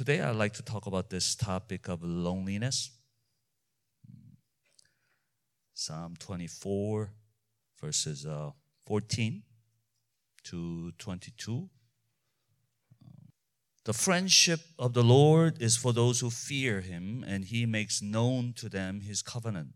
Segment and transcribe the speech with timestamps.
[0.00, 2.90] Today, I'd like to talk about this topic of loneliness.
[5.74, 7.12] Psalm 24,
[7.78, 8.52] verses uh,
[8.86, 9.42] 14
[10.44, 11.68] to 22.
[13.84, 18.54] The friendship of the Lord is for those who fear him, and he makes known
[18.54, 19.74] to them his covenant.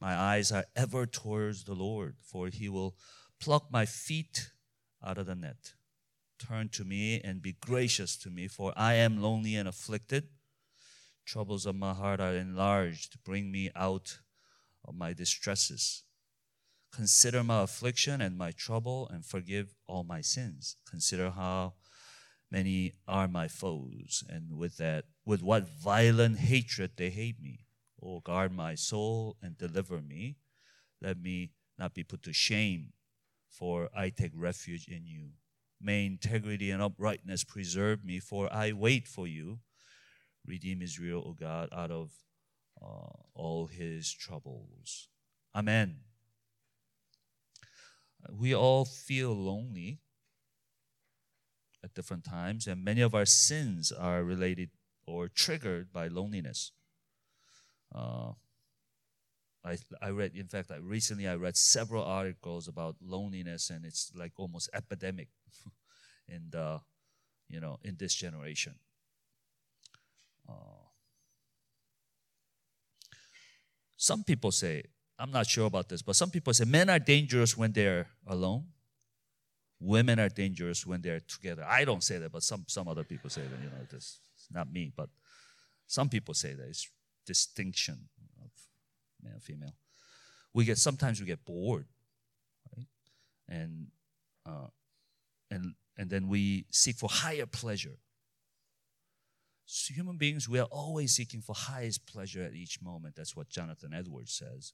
[0.00, 2.94] My eyes are ever towards the Lord, for he will
[3.40, 4.52] pluck my feet
[5.04, 5.72] out of the net.
[6.40, 10.28] Turn to me and be gracious to me, for I am lonely and afflicted.
[11.26, 13.22] Troubles of my heart are enlarged.
[13.24, 14.18] Bring me out
[14.84, 16.02] of my distresses.
[16.92, 20.76] Consider my affliction and my trouble, and forgive all my sins.
[20.88, 21.74] Consider how
[22.50, 27.66] many are my foes, and with that, with what violent hatred they hate me.
[28.02, 30.36] Oh, guard my soul and deliver me.
[31.02, 32.94] Let me not be put to shame,
[33.48, 35.32] for I take refuge in you.
[35.80, 39.60] May integrity and uprightness preserve me, for I wait for you.
[40.46, 42.10] Redeem Israel, O God, out of
[42.82, 45.08] uh, all his troubles.
[45.54, 45.96] Amen.
[48.30, 50.00] We all feel lonely
[51.82, 54.70] at different times, and many of our sins are related
[55.06, 56.72] or triggered by loneliness.
[57.94, 58.32] Uh,
[59.64, 64.12] I, I read, in fact, I, recently I read several articles about loneliness, and it's
[64.14, 65.28] like almost epidemic
[66.28, 66.80] in the,
[67.48, 68.74] you know, in this generation.
[70.48, 70.86] Uh,
[73.96, 74.84] some people say,
[75.18, 78.64] I'm not sure about this, but some people say men are dangerous when they're alone
[79.80, 81.64] women are dangerous when they're together.
[81.66, 84.48] I don't say that, but some, some other people say that, you know, this, it's
[84.52, 85.08] not me, but
[85.86, 86.88] some people say that it's
[87.26, 88.08] distinction
[89.22, 89.74] male female.
[90.52, 91.86] We get, sometimes we get bored,
[92.76, 92.86] right?
[93.48, 93.88] And,
[94.46, 94.68] uh,
[95.50, 97.98] and, and then we seek for higher pleasure.
[99.66, 103.14] So human beings, we are always seeking for highest pleasure at each moment.
[103.16, 104.72] That's what Jonathan Edwards says.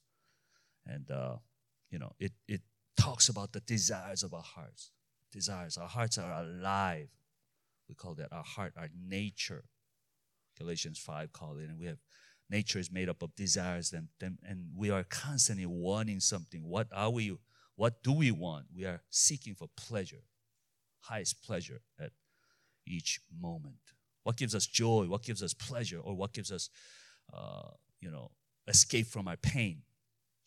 [0.85, 1.35] And, uh,
[1.91, 2.61] you know, it, it
[2.99, 4.91] talks about the desires of our hearts
[5.31, 5.77] desires.
[5.77, 7.09] Our hearts are alive.
[7.87, 9.63] We call that our heart, our nature.
[10.57, 11.69] Galatians 5 call it.
[11.69, 11.99] And we have
[12.49, 16.63] nature is made up of desires and, and we are constantly wanting something.
[16.63, 17.37] What are we?
[17.75, 18.65] What do we want?
[18.75, 20.23] We are seeking for pleasure,
[21.01, 22.11] highest pleasure at
[22.85, 23.75] each moment.
[24.23, 25.05] What gives us joy?
[25.07, 25.99] What gives us pleasure?
[25.99, 26.69] Or what gives us,
[27.33, 27.69] uh,
[28.01, 28.31] you know,
[28.67, 29.83] escape from our pain?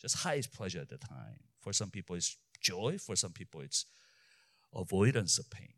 [0.01, 1.41] Just highest pleasure at the time.
[1.61, 2.99] For some people, it's joy.
[2.99, 3.87] For some people, it's
[4.75, 5.75] avoidance of pain.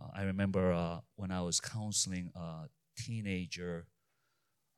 [0.00, 2.68] Uh, I remember uh, when I was counseling a
[3.04, 3.86] teenager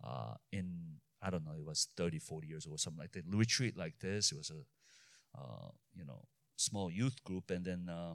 [0.04, 3.24] uh, in, I don't know, it was 30, 40 years old or something like that,
[3.28, 4.32] retreat like this.
[4.32, 6.24] It was a, uh, you know,
[6.56, 7.50] small youth group.
[7.50, 8.14] And then uh,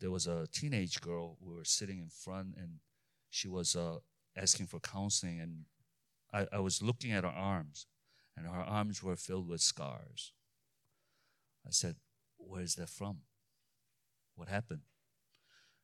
[0.00, 1.36] there was a teenage girl.
[1.40, 2.80] We were sitting in front and
[3.30, 3.96] she was uh,
[4.36, 5.40] asking for counseling.
[5.40, 5.64] And
[6.32, 7.86] I, I was looking at her arms,
[8.36, 10.32] and her arms were filled with scars.
[11.66, 11.96] I said,
[12.38, 13.18] Where's that from?
[14.34, 14.82] What happened?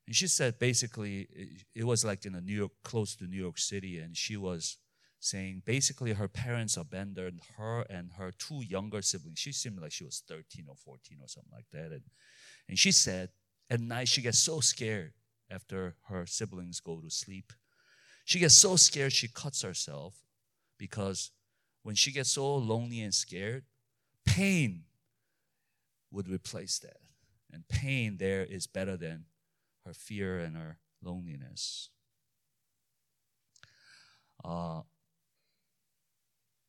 [0.09, 1.29] And she said basically
[1.75, 4.79] it, was like in a New York, close to New York City, and she was
[5.21, 9.39] saying basically her parents abandoned her and her two younger siblings.
[9.39, 11.93] She seemed like she was 13 or 14 or something like that.
[11.93, 12.05] And,
[12.71, 13.29] and she said
[13.69, 15.13] at night she gets so scared
[15.51, 17.53] after her siblings go to sleep.
[18.25, 20.15] She gets so scared she cuts herself
[20.79, 21.33] because
[21.83, 23.65] when she gets so lonely and scared,
[24.25, 24.85] pain
[26.11, 26.97] would replace that.
[27.53, 29.27] And pain there is better than
[29.89, 31.89] her fear and her loneliness.
[34.45, 34.83] Uh,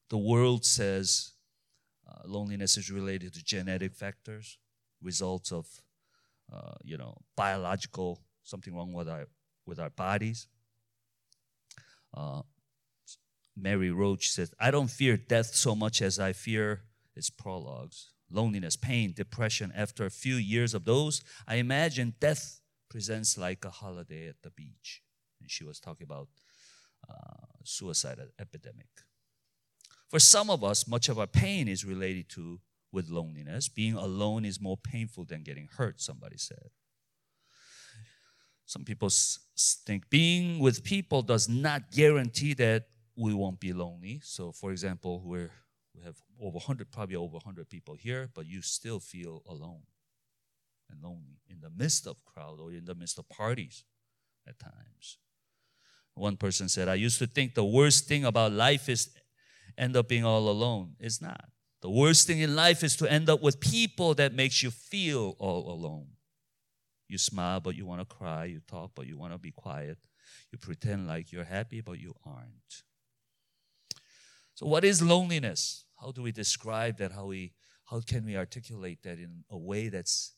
[0.09, 1.33] the world says
[2.09, 4.57] uh, loneliness is related to genetic factors,
[5.03, 5.67] results of,
[6.51, 9.27] uh, you know, biological something wrong with our
[9.67, 10.47] with our bodies.
[12.11, 12.41] Uh,
[13.55, 16.81] Mary Roach says, "I don't fear death so much as I fear
[17.15, 19.71] its prologues." loneliness, pain, depression.
[19.75, 24.51] After a few years of those, I imagine death presents like a holiday at the
[24.51, 25.01] beach.
[25.41, 26.27] And she was talking about
[27.09, 28.87] uh, suicide epidemic.
[30.09, 32.59] For some of us, much of our pain is related to
[32.91, 33.69] with loneliness.
[33.69, 36.69] Being alone is more painful than getting hurt, somebody said.
[38.65, 39.09] Some people
[39.85, 44.21] think being with people does not guarantee that we won't be lonely.
[44.23, 45.51] So, for example, we're
[45.95, 49.81] we have over 100, probably over 100 people here, but you still feel alone
[50.89, 53.83] and lonely in the midst of crowd or in the midst of parties
[54.47, 55.17] at times.
[56.15, 59.09] One person said, I used to think the worst thing about life is
[59.77, 60.95] end up being all alone.
[60.99, 61.45] It's not.
[61.81, 65.35] The worst thing in life is to end up with people that makes you feel
[65.39, 66.07] all alone.
[67.07, 68.45] You smile, but you want to cry.
[68.45, 69.97] You talk, but you want to be quiet.
[70.51, 72.83] You pretend like you're happy, but you aren't.
[74.55, 75.85] So, what is loneliness?
[76.01, 77.13] How do we describe that?
[77.13, 77.53] How we
[77.85, 80.33] how can we articulate that in a way that's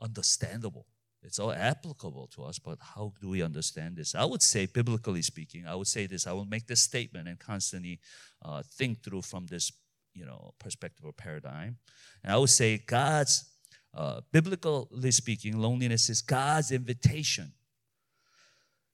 [0.00, 0.86] understandable?
[1.22, 4.14] It's all applicable to us, but how do we understand this?
[4.14, 6.26] I would say, biblically speaking, I would say this.
[6.26, 7.98] I will make this statement and constantly
[8.42, 9.72] uh, think through from this,
[10.14, 11.78] you know, perspective or paradigm.
[12.22, 13.44] And I would say, God's,
[13.92, 17.52] uh, biblically speaking, loneliness is God's invitation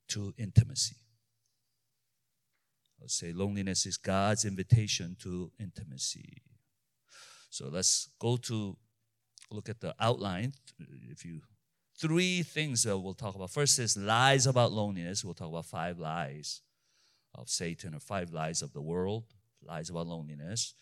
[0.08, 0.96] to intimacy.
[2.98, 6.42] I would say loneliness is God's invitation to intimacy.
[7.50, 8.76] So let's go to
[9.50, 10.52] look at the outline.
[11.10, 11.40] If you
[11.96, 13.50] three things that we'll talk about.
[13.50, 15.24] First is lies about loneliness.
[15.24, 16.60] We'll talk about five lies
[17.34, 19.24] of Satan or five lies of the world,
[19.62, 20.74] lies about loneliness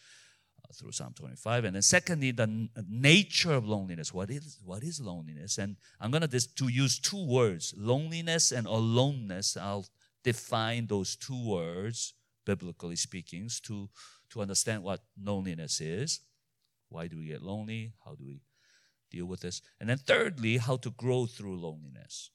[0.63, 1.65] uh, through Psalm 25.
[1.65, 4.13] And then secondly, the n- nature of loneliness.
[4.13, 5.59] What is, what is loneliness?
[5.59, 9.57] And I'm going to to use two words, loneliness and aloneness.
[9.57, 9.87] I'll
[10.25, 12.15] define those two words,
[12.45, 13.89] biblically speaking, to,
[14.31, 16.21] to understand what loneliness is.
[16.89, 17.93] Why do we get lonely?
[18.05, 18.41] How do we
[19.13, 19.61] deal with this.
[19.79, 22.31] And then thirdly, how to grow through loneliness.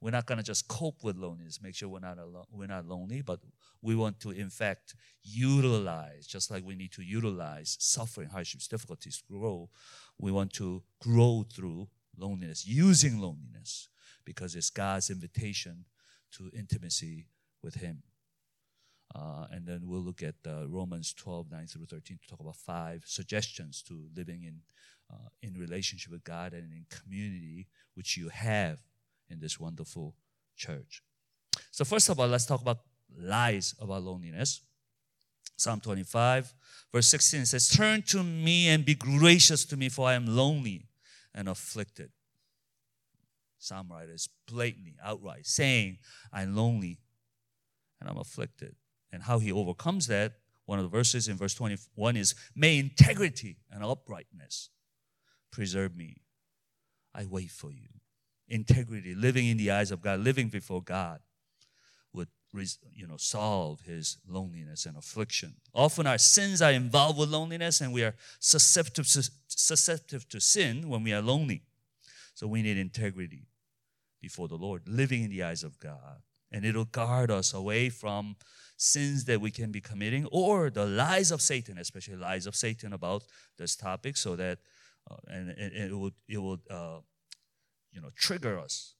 [0.00, 2.86] We're not going to just cope with loneliness, make sure we're not alone, we're not
[2.86, 3.38] lonely, but
[3.80, 9.22] we want to in fact utilize, just like we need to utilize suffering, hardships, difficulties
[9.30, 9.70] grow.
[10.18, 13.88] We want to grow through loneliness, using loneliness,
[14.24, 15.84] because it's God's invitation
[16.32, 17.28] to intimacy
[17.62, 18.02] with Him.
[19.14, 22.56] Uh, and then we'll look at uh, Romans 12, 9 through 13 to talk about
[22.56, 24.60] five suggestions to living in
[25.12, 28.78] uh, in relationship with God and in community, which you have
[29.28, 30.14] in this wonderful
[30.56, 31.02] church.
[31.70, 32.78] So, first of all, let's talk about
[33.18, 34.62] lies about loneliness.
[35.56, 36.54] Psalm 25,
[36.92, 40.88] verse 16 says, Turn to me and be gracious to me, for I am lonely
[41.34, 42.10] and afflicted.
[43.58, 45.98] Psalm writer is blatantly, outright saying,
[46.32, 46.98] I'm lonely
[48.00, 48.74] and I'm afflicted.
[49.12, 50.32] And how he overcomes that,
[50.64, 54.70] one of the verses in verse 21 is, May integrity and uprightness
[55.52, 56.16] preserve me.
[57.14, 57.88] I wait for you.
[58.48, 61.20] Integrity, living in the eyes of God, living before God
[62.12, 62.28] would
[62.92, 65.54] you know solve his loneliness and affliction.
[65.72, 69.06] Often our sins are involved with loneliness and we are susceptible
[69.46, 71.62] susceptible to sin when we are lonely.
[72.34, 73.46] So we need integrity
[74.20, 76.22] before the Lord, living in the eyes of God.
[76.50, 78.36] And it'll guard us away from
[78.76, 82.92] sins that we can be committing or the lies of Satan, especially lies of Satan
[82.92, 83.24] about
[83.58, 84.58] this topic, so that
[85.10, 87.00] uh, and, and, it would it would uh,
[87.90, 88.94] you know trigger us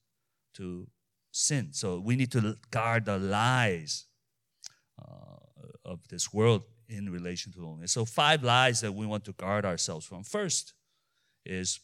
[0.55, 0.87] to
[1.31, 1.69] sin.
[1.71, 4.05] So we need to guard the lies
[5.01, 5.37] uh,
[5.85, 7.91] of this world in relation to loneliness.
[7.91, 10.23] So five lies that we want to guard ourselves from.
[10.23, 10.73] First
[11.45, 11.79] is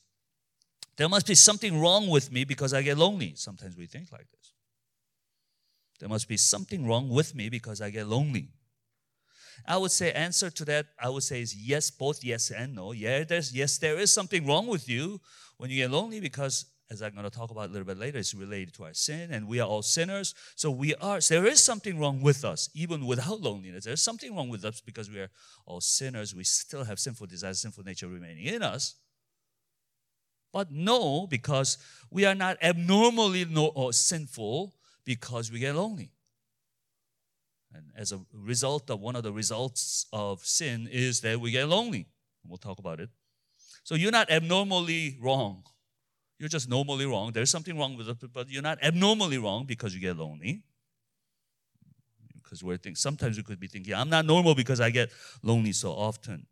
[0.97, 3.33] there must be something wrong with me because I get lonely.
[3.35, 4.53] Sometimes we think like this.
[5.99, 8.49] There must be something wrong with me because I get lonely.
[9.65, 12.91] I would say answer to that, I would say is yes, both yes and no.
[12.91, 15.21] Yeah, there's yes, there is something wrong with you
[15.57, 18.17] when you get lonely because as I'm going to talk about a little bit later,
[18.17, 20.33] it's related to our sin, and we are all sinners.
[20.55, 21.21] So we are.
[21.21, 23.85] So there is something wrong with us, even without loneliness.
[23.85, 25.29] There's something wrong with us because we are
[25.65, 26.33] all sinners.
[26.33, 28.95] We still have sinful desires, sinful nature remaining in us.
[30.51, 31.77] But no, because
[32.09, 34.73] we are not abnormally no, or sinful
[35.05, 36.11] because we get lonely.
[37.73, 41.67] And as a result of one of the results of sin is that we get
[41.67, 42.07] lonely.
[42.47, 43.09] We'll talk about it.
[43.83, 45.63] So you're not abnormally wrong.
[46.39, 47.31] You're just normally wrong.
[47.31, 50.63] There's something wrong with it, but you're not abnormally wrong because you get lonely.
[52.41, 55.11] Because we're thinking, sometimes we could be thinking, I'm not normal because I get
[55.43, 56.47] lonely so often.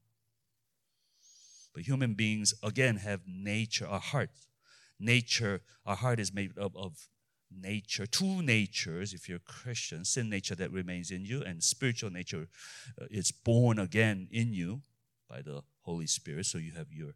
[1.74, 4.30] But human beings, again, have nature, our heart.
[5.00, 7.08] Nature, our heart is made up of
[7.51, 12.10] nature, two natures, if you're a Christian, sin nature that remains in you, and spiritual
[12.10, 12.48] nature
[13.01, 14.82] uh, is born again in you
[15.30, 16.46] by the Holy Spirit.
[16.46, 17.13] So you have your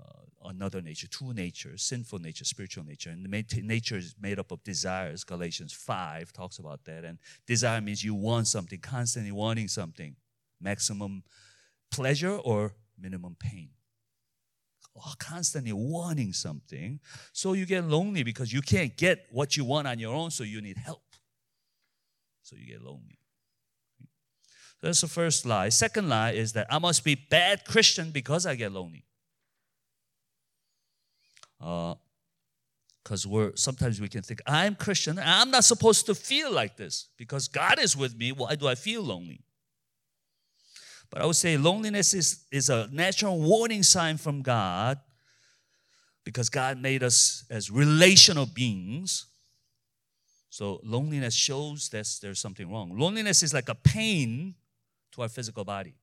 [0.00, 3.10] uh, another nature, two natures, sinful nature, spiritual nature.
[3.10, 3.26] And
[3.62, 5.24] nature is made up of desires.
[5.24, 7.04] Galatians 5 talks about that.
[7.04, 10.14] And desire means you want something, constantly wanting something,
[10.60, 11.24] maximum
[11.90, 13.70] pleasure or minimum pain
[15.18, 17.00] constantly wanting something.
[17.32, 20.44] So you get lonely because you can't get what you want on your own, so
[20.44, 21.02] you need help.
[22.42, 23.18] So you get lonely.
[24.82, 25.70] That's the first lie.
[25.70, 29.04] Second lie is that I must be bad Christian because I get lonely.
[31.58, 35.18] Because uh, we're sometimes we can think I'm Christian.
[35.18, 38.30] I'm not supposed to feel like this because God is with me.
[38.30, 39.40] Why do I feel lonely?
[41.10, 44.98] But I would say loneliness is, is a natural warning sign from God
[46.24, 49.26] because God made us as relational beings.
[50.50, 52.98] So loneliness shows that there's something wrong.
[52.98, 54.54] Loneliness is like a pain
[55.12, 55.94] to our physical body.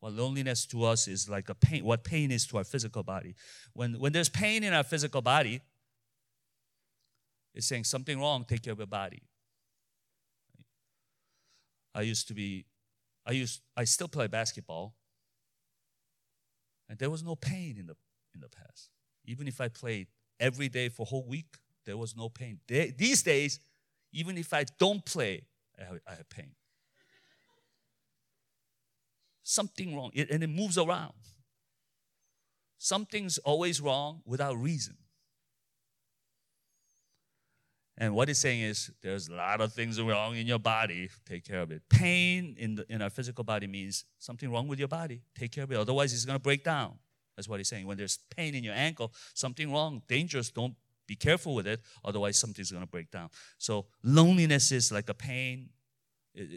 [0.00, 3.34] Well, loneliness to us is like a pain, what pain is to our physical body.
[3.74, 5.60] When, when there's pain in our physical body,
[7.54, 9.22] it's saying something wrong, take care of your body.
[11.94, 12.64] I used to be,
[13.26, 14.94] I used, I still play basketball,
[16.88, 17.96] and there was no pain in the
[18.34, 18.90] in the past.
[19.24, 20.08] Even if I played
[20.38, 22.60] every day for a whole week, there was no pain.
[22.66, 23.60] These days,
[24.12, 25.42] even if I don't play,
[25.78, 26.52] I have, I have pain.
[29.42, 31.12] Something wrong, it, and it moves around.
[32.78, 34.96] Something's always wrong without reason.
[38.00, 41.10] And what he's saying is there's a lot of things wrong in your body.
[41.26, 41.82] Take care of it.
[41.90, 45.20] Pain in, the, in our physical body means something wrong with your body.
[45.38, 45.76] Take care of it.
[45.76, 46.94] Otherwise, it's going to break down.
[47.36, 47.86] That's what he's saying.
[47.86, 50.74] When there's pain in your ankle, something wrong, dangerous, don't
[51.06, 51.82] be careful with it.
[52.02, 53.28] Otherwise, something's going to break down.
[53.58, 55.68] So loneliness is like a pain.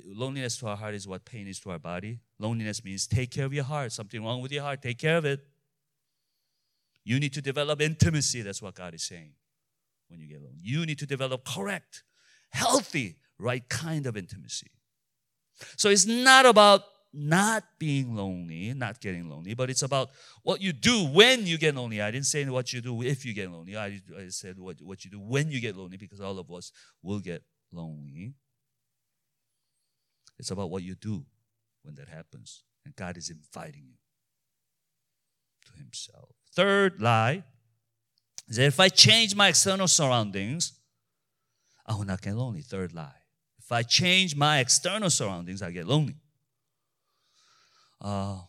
[0.05, 2.19] Loneliness to our heart is what pain is to our body.
[2.39, 3.91] Loneliness means take care of your heart.
[3.91, 5.41] Something wrong with your heart, take care of it.
[7.03, 8.43] You need to develop intimacy.
[8.43, 9.33] That's what God is saying
[10.09, 10.57] when you get alone.
[10.61, 12.03] You need to develop correct,
[12.51, 14.71] healthy, right kind of intimacy.
[15.77, 16.83] So it's not about
[17.13, 20.09] not being lonely, not getting lonely, but it's about
[20.41, 22.01] what you do when you get lonely.
[22.01, 23.77] I didn't say what you do if you get lonely.
[23.77, 26.71] I, I said what, what you do when you get lonely because all of us
[27.03, 28.33] will get lonely.
[30.39, 31.25] It's about what you do
[31.83, 32.63] when that happens.
[32.83, 33.97] And God is inviting you
[35.67, 36.29] to Himself.
[36.51, 37.43] Third lie
[38.47, 40.73] that if I change my external surroundings,
[41.85, 42.61] I will not get lonely.
[42.61, 43.15] Third lie.
[43.57, 46.15] If I change my external surroundings, I get lonely.
[48.01, 48.39] Uh,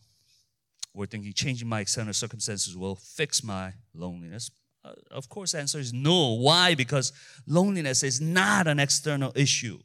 [0.92, 4.50] we're thinking changing my external circumstances will fix my loneliness.
[4.84, 6.34] Uh, of course, answer is no.
[6.34, 6.74] Why?
[6.74, 7.12] Because
[7.46, 9.78] loneliness is not an external issue,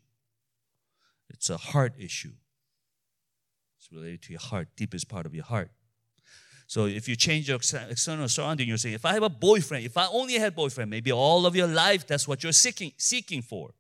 [1.30, 2.34] it's a heart issue.
[3.78, 5.72] It's related to your heart, deepest part of your heart.
[6.70, 9.98] So if you change your external surrounding, you're saying, if I have a boyfriend, if
[9.98, 13.72] I only had boyfriend, maybe all of your life that's what you're seeking, seeking for.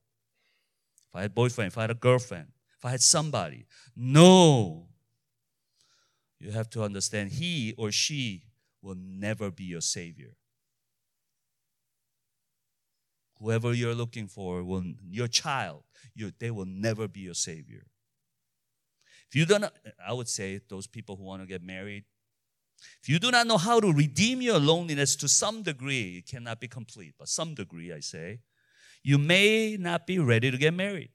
[1.09, 2.47] If I had boyfriend, if I had a girlfriend,
[2.79, 3.67] if I had somebody.
[3.95, 4.87] No.
[6.39, 8.41] You have to understand he or she
[8.81, 10.31] will never be your savior.
[13.37, 15.83] Whoever you're looking for, will, your child,
[16.15, 17.85] your, they will never be your savior.
[19.27, 19.65] If you don't,
[20.03, 22.05] I would say those people who want to get married,
[23.01, 26.59] if you do not know how to redeem your loneliness to some degree, it cannot
[26.59, 28.39] be complete, but some degree, I say,
[29.03, 31.09] you may not be ready to get married.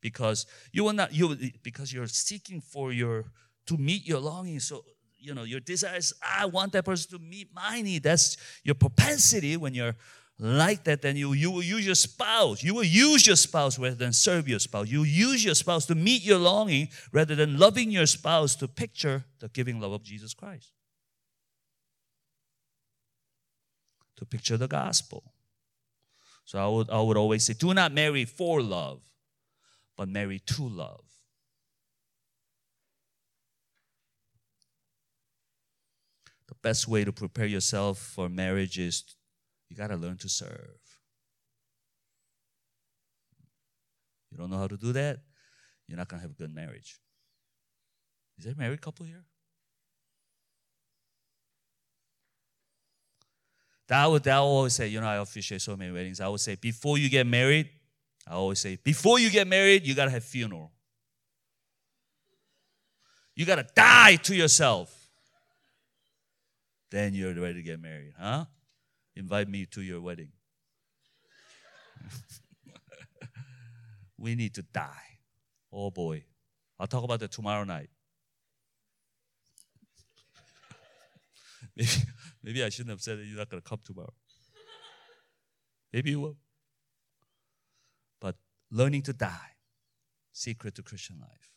[0.00, 3.26] Because you will not you because you're seeking for your
[3.66, 4.58] to meet your longing.
[4.58, 4.82] So
[5.18, 8.02] you know your desires i want that person to meet my need.
[8.02, 9.94] That's your propensity when you're
[10.40, 12.62] like that, then you, you will use your spouse.
[12.62, 14.88] You will use your spouse rather than serve your spouse.
[14.88, 19.24] You use your spouse to meet your longing rather than loving your spouse to picture
[19.40, 20.72] the giving love of Jesus Christ.
[24.16, 25.34] To picture the gospel.
[26.46, 29.02] So I would, I would always say, do not marry for love,
[29.94, 31.04] but marry to love.
[36.48, 39.04] The best way to prepare yourself for marriage is
[39.70, 40.76] you got to learn to serve.
[44.30, 45.20] You don't know how to do that,
[45.88, 47.00] you're not going to have a good marriage.
[48.38, 49.24] Is there a married couple here?
[53.88, 56.20] That would, that would always say, you know, I officiate so many weddings.
[56.20, 57.68] I would say, before you get married,
[58.26, 60.70] I always say, before you get married, you got to have funeral.
[63.34, 64.94] You got to die to yourself.
[66.90, 68.44] Then you're ready to get married, huh?
[69.20, 70.32] Invite me to your wedding.
[74.18, 75.18] we need to die.
[75.70, 76.24] Oh boy.
[76.78, 77.90] I'll talk about that tomorrow night.
[81.76, 81.90] maybe,
[82.42, 84.14] maybe I shouldn't have said that you're not going to come tomorrow.
[85.92, 86.38] Maybe you will.
[88.20, 88.36] But
[88.70, 89.56] learning to die,
[90.32, 91.50] secret to Christian life,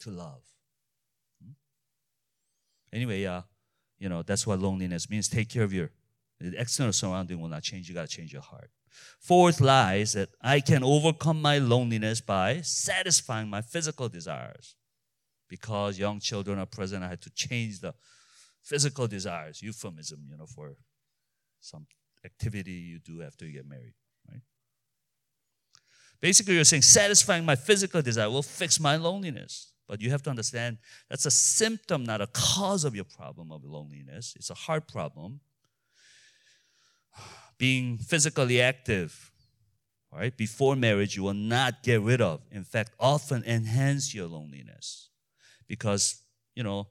[0.00, 0.42] to love.
[1.42, 1.52] Hmm?
[2.92, 3.42] Anyway, uh,
[3.98, 5.28] you know, that's what loneliness means.
[5.28, 5.90] Take care of your
[6.40, 7.88] the external surrounding will not change.
[7.88, 8.70] You got to change your heart.
[9.20, 14.76] Fourth lies that I can overcome my loneliness by satisfying my physical desires.
[15.48, 17.94] Because young children are present, I had to change the
[18.62, 20.76] physical desires, euphemism, you know, for
[21.60, 21.86] some
[22.24, 23.94] activity you do after you get married,
[24.30, 24.42] right?
[26.20, 29.72] Basically, you're saying satisfying my physical desire will fix my loneliness.
[29.86, 30.78] But you have to understand
[31.08, 34.34] that's a symptom, not a cause of your problem of loneliness.
[34.36, 35.40] It's a heart problem.
[37.58, 39.32] Being physically active,
[40.12, 42.40] right, before marriage, you will not get rid of.
[42.50, 45.10] In fact, often enhance your loneliness
[45.66, 46.22] because,
[46.54, 46.88] you know,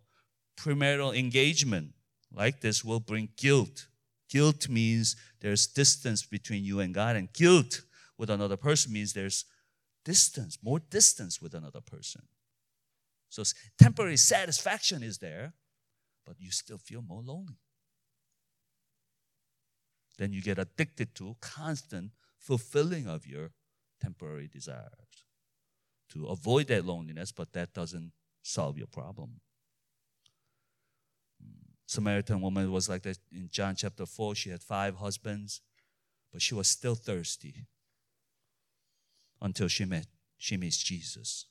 [0.57, 1.93] premarital engagement
[2.31, 3.88] like this will bring guilt.
[4.29, 7.81] Guilt means there's distance between you and God, and guilt
[8.17, 9.46] with another person means there's
[10.03, 12.24] distance, more distance with another person.
[13.29, 13.43] So
[13.77, 15.53] temporary satisfaction is there,
[16.25, 17.60] but you still feel more lonely.
[20.18, 23.52] Then you get addicted to constant fulfilling of your
[24.02, 25.26] temporary desires
[26.10, 29.42] to avoid that loneliness, but that doesn't solve your problem.
[31.42, 31.72] Hmm.
[31.86, 34.36] Samaritan woman was like that in John chapter 4.
[34.36, 35.62] She had five husbands,
[36.32, 37.66] but she was still thirsty
[39.42, 40.08] until she met
[40.38, 41.46] she meets Jesus.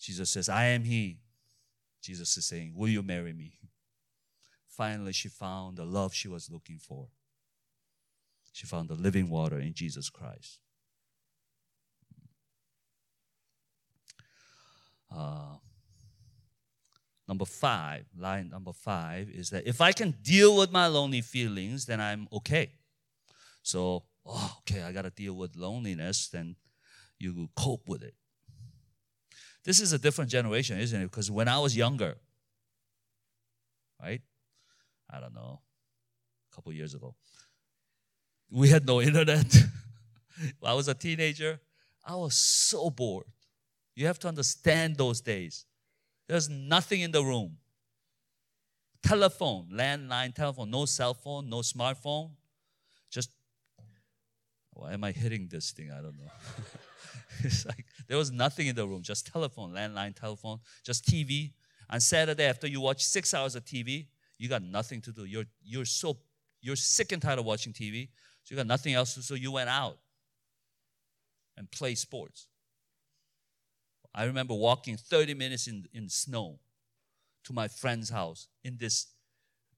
[0.00, 1.18] Jesus says, I am he.
[2.02, 3.58] Jesus is saying, Will you marry me?
[4.66, 7.08] Finally, she found the love she was looking for.
[8.56, 10.60] She found the living water in Jesus Christ.
[15.14, 15.56] Uh,
[17.28, 21.84] number five, line number five is that if I can deal with my lonely feelings,
[21.84, 22.70] then I'm okay.
[23.62, 26.56] So, oh, okay, I got to deal with loneliness, then
[27.18, 28.14] you cope with it.
[29.66, 31.10] This is a different generation, isn't it?
[31.10, 32.16] Because when I was younger,
[34.00, 34.22] right?
[35.10, 35.60] I don't know,
[36.50, 37.16] a couple years ago,
[38.50, 39.54] we had no internet.
[40.62, 41.60] I was a teenager.
[42.04, 43.26] I was so bored.
[43.94, 45.64] You have to understand those days.
[46.28, 47.56] There's nothing in the room.
[49.02, 52.30] Telephone, landline telephone, no cell phone, no smartphone.
[53.10, 53.30] Just,
[54.72, 55.90] why am I hitting this thing?
[55.90, 56.30] I don't know.
[57.44, 61.52] it's like there was nothing in the room, just telephone, landline telephone, just TV.
[61.88, 64.06] On Saturday, after you watch six hours of TV,
[64.38, 65.24] you got nothing to do.
[65.24, 66.18] You're you're so
[66.60, 68.08] you're sick and tired of watching TV,
[68.46, 69.18] so you got nothing else.
[69.26, 69.98] So you went out
[71.56, 72.46] and played sports.
[74.14, 76.60] I remember walking 30 minutes in, in snow
[77.42, 79.08] to my friend's house in this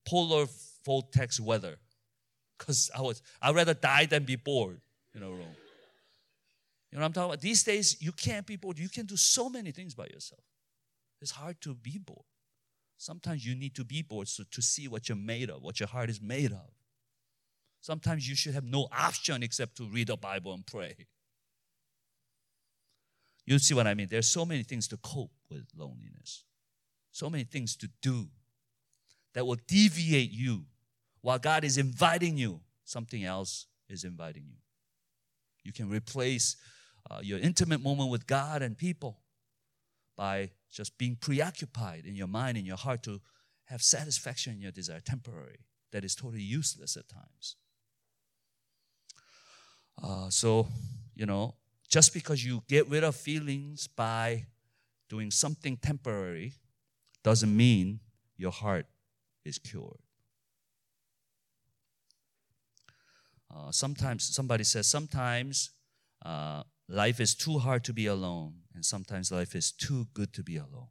[0.07, 0.47] polar
[0.85, 1.79] vortex weather.
[2.59, 4.83] Because I was I'd rather die than be bored
[5.15, 5.57] in a room.
[6.91, 7.41] You know what I'm talking about?
[7.41, 8.79] These days, you can't be bored.
[8.79, 10.43] You can do so many things by yourself.
[11.23, 12.27] It's hard to be bored.
[12.99, 15.89] Sometimes you need to be bored so, to see what you're made of, what your
[15.89, 16.71] heart is made of.
[17.81, 21.07] Sometimes you should have no option except to read the Bible and pray.
[23.47, 24.09] You see what I mean?
[24.11, 26.45] There's so many things to cope with loneliness,
[27.13, 28.29] so many things to do
[29.33, 30.67] that will deviate you
[31.23, 32.61] while God is inviting you.
[32.85, 34.59] Something else is inviting you.
[35.65, 36.57] You can replace
[37.11, 39.21] uh, your intimate moment with God and people
[40.17, 43.21] by just being preoccupied in your mind, in your heart to
[43.67, 45.61] have satisfaction in your desire, temporary,
[45.93, 47.57] that is totally useless at times.
[50.03, 50.69] Uh, so,
[51.15, 51.55] you know,
[51.89, 54.47] just because you get rid of feelings by
[55.09, 56.53] doing something temporary
[57.23, 58.01] doesn't mean
[58.37, 58.87] your heart
[59.45, 59.99] is cured.
[63.55, 65.71] Uh, sometimes somebody says, sometimes
[66.25, 70.43] uh, life is too hard to be alone, and sometimes life is too good to
[70.43, 70.89] be alone.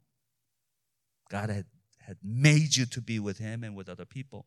[1.30, 1.66] God had,
[2.00, 4.46] had made you to be with Him and with other people.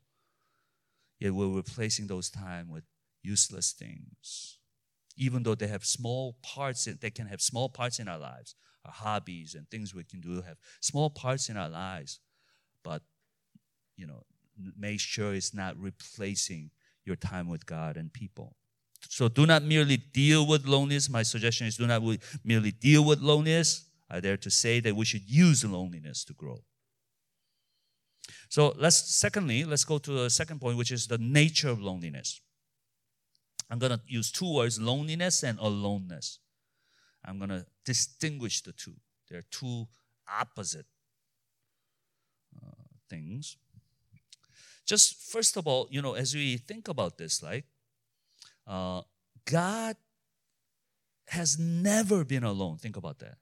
[1.19, 2.83] Yet we're replacing those time with
[3.21, 4.57] useless things.
[5.17, 8.55] Even though they have small parts, in, they can have small parts in our lives,
[8.85, 12.19] our hobbies and things we can do have small parts in our lives,
[12.83, 13.01] but
[13.97, 14.23] you know,
[14.77, 16.71] make sure it's not replacing
[17.05, 18.55] your time with God and people.
[19.09, 21.09] So do not merely deal with loneliness.
[21.09, 22.01] My suggestion is do not
[22.43, 23.85] merely deal with loneliness.
[24.09, 26.63] I dare to say that we should use loneliness to grow.
[28.49, 32.41] So let's secondly, let's go to the second point, which is the nature of loneliness.
[33.71, 36.39] I'm going to use two words, loneliness and aloneness.
[37.23, 38.95] I'm going to distinguish the two.
[39.29, 39.87] They're two
[40.29, 40.85] opposite
[42.61, 43.55] uh, things.
[44.85, 47.63] Just first of all, you know, as we think about this, like,
[48.67, 49.03] uh,
[49.45, 49.95] God
[51.27, 52.77] has never been alone.
[52.77, 53.37] Think about that.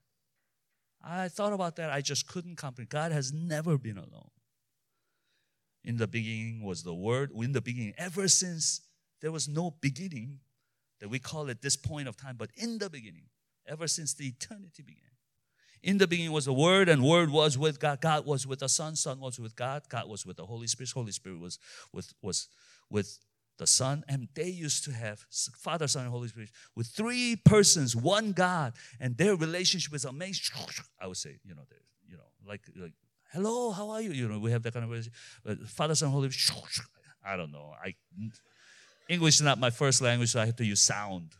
[1.02, 1.90] I thought about that.
[1.90, 2.90] I just couldn't comprehend.
[2.90, 4.30] God has never been alone.
[5.82, 7.32] In the beginning was the Word.
[7.34, 8.82] In the beginning, ever since
[9.20, 10.40] there was no beginning,
[11.00, 13.24] that we call it this point of time, but in the beginning,
[13.66, 15.02] ever since the eternity began.
[15.82, 18.02] In the beginning was the Word, and Word was with God.
[18.02, 18.96] God was with the Son.
[18.96, 19.82] Son was with God.
[19.88, 20.90] God was with the Holy Spirit.
[20.90, 21.58] Holy Spirit was
[21.92, 22.48] with was
[22.90, 23.18] with
[23.56, 25.24] the Son, and they used to have
[25.58, 30.54] Father, Son, and Holy Spirit with three persons, one God, and their relationship is amazing.
[31.00, 31.66] I would say, you know,
[32.06, 32.92] you know, like, like,
[33.32, 34.10] hello, how are you?
[34.10, 35.68] You know, we have that kind of relationship.
[35.68, 36.62] Father, Son, Holy Spirit.
[37.24, 37.74] I don't know.
[37.82, 37.94] I
[39.10, 41.34] English is not my first language, so I have to use sound.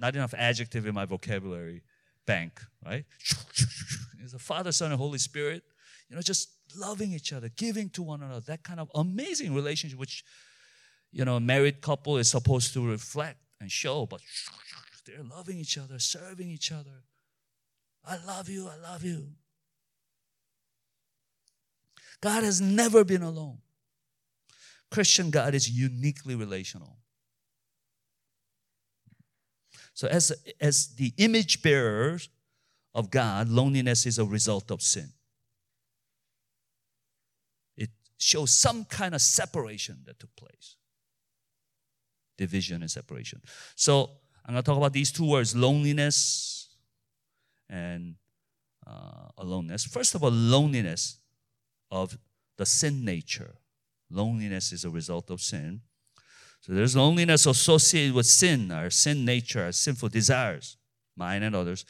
[0.00, 1.82] Not enough adjective in my vocabulary
[2.26, 3.04] bank, right?
[4.22, 5.62] It's the Father, Son, and Holy Spirit.
[6.08, 8.40] You know, just loving each other, giving to one another.
[8.40, 10.24] That kind of amazing relationship, which
[11.12, 14.20] you know, a married couple is supposed to reflect and show, but
[15.06, 17.04] they're loving each other, serving each other.
[18.04, 19.28] I love you, I love you.
[22.20, 23.58] God has never been alone.
[24.90, 26.96] Christian God is uniquely relational.
[29.94, 32.28] So, as, as the image bearers
[32.94, 35.10] of God, loneliness is a result of sin.
[37.76, 40.76] It shows some kind of separation that took place
[42.38, 43.42] division and separation.
[43.76, 44.10] So,
[44.46, 46.68] I'm going to talk about these two words loneliness
[47.68, 48.16] and
[48.86, 49.84] uh, aloneness.
[49.84, 51.18] First of all, loneliness
[51.90, 52.18] of
[52.56, 53.54] the sin nature.
[54.10, 55.82] Loneliness is a result of sin.
[56.60, 60.76] So there's loneliness associated with sin, our sin nature, our sinful desires,
[61.16, 61.86] mine and others.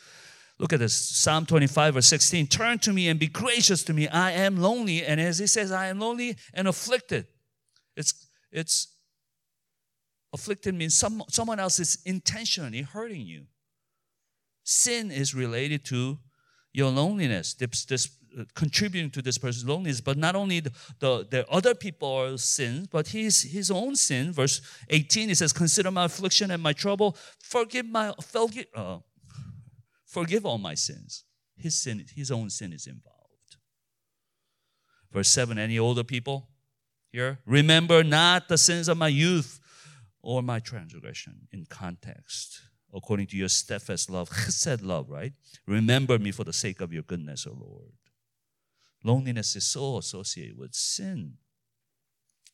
[0.59, 2.47] Look at this Psalm 25, verse 16.
[2.47, 4.07] Turn to me and be gracious to me.
[4.09, 5.05] I am lonely.
[5.05, 7.27] And as he says, I am lonely and afflicted.
[7.97, 8.95] It's, it's
[10.33, 13.47] afflicted means some, someone else is intentionally hurting you.
[14.63, 16.19] Sin is related to
[16.73, 18.09] your loneliness, this, this
[18.55, 20.01] contributing to this person's loneliness.
[20.01, 24.33] But not only the, the, the other people's sins, but his, his own sin.
[24.33, 27.17] Verse 18, it says, Consider my affliction and my trouble.
[27.41, 28.99] Forgive my forgive, uh,
[30.07, 31.25] forgive all my sins.
[31.57, 33.17] His sin, his own sin is involved.
[35.13, 36.49] Verse 7, any older people
[37.13, 37.41] here?
[37.45, 39.61] Remember not the sins of my youth
[40.23, 42.63] or my transgression in context
[42.93, 45.33] according to your steadfast love, said love, right?
[45.67, 47.93] Remember me for the sake of your goodness, O Lord.
[49.03, 51.35] Loneliness is so associated with sin.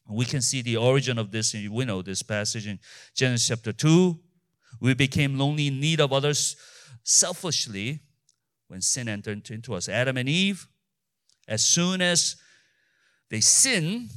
[0.08, 2.78] We can see the origin of this, we know this passage in
[3.14, 4.18] Genesis chapter 2.
[4.80, 6.56] We became lonely in need of others
[7.02, 8.00] selfishly
[8.68, 9.88] when sin entered into us.
[9.88, 10.68] Adam and Eve,
[11.48, 12.36] as soon as
[13.30, 14.08] they sin,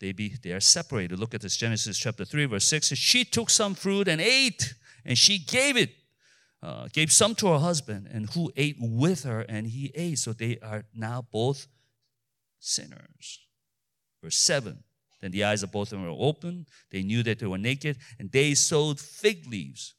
[0.00, 1.18] they, be, they are separated.
[1.18, 2.94] Look at this Genesis chapter 3, verse 6.
[2.96, 5.90] She took some fruit and ate and she gave it,
[6.62, 10.18] uh, gave some to her husband, and who ate with her, and he ate.
[10.18, 11.66] So they are now both
[12.58, 13.40] sinners.
[14.22, 14.82] Verse 7
[15.20, 16.66] Then the eyes of both of them were open.
[16.90, 19.94] They knew that they were naked, and they sewed fig leaves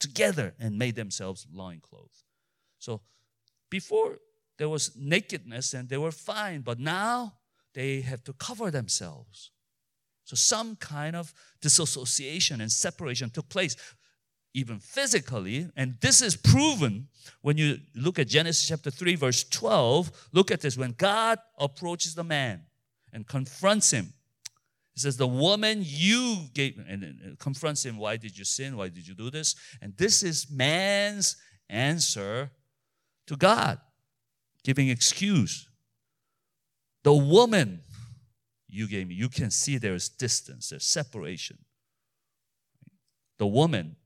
[0.00, 2.24] together and made themselves loincloths.
[2.78, 3.02] So
[3.70, 4.18] before
[4.58, 7.34] there was nakedness and they were fine, but now
[7.74, 9.50] they have to cover themselves.
[10.24, 13.76] So some kind of disassociation and separation took place
[14.54, 15.70] even physically.
[15.76, 17.08] And this is proven
[17.42, 20.28] when you look at Genesis chapter 3, verse 12.
[20.32, 20.76] Look at this.
[20.76, 22.62] When God approaches the man
[23.12, 24.12] and confronts him,
[24.94, 28.76] he says, The woman you gave, and confronts him, Why did you sin?
[28.76, 29.54] Why did you do this?
[29.80, 31.36] And this is man's
[31.68, 32.50] answer
[33.26, 33.78] to God,
[34.64, 35.68] giving excuse.
[37.04, 37.82] The woman
[38.68, 41.58] you gave me, you can see there's distance, there's separation.
[43.38, 43.96] The woman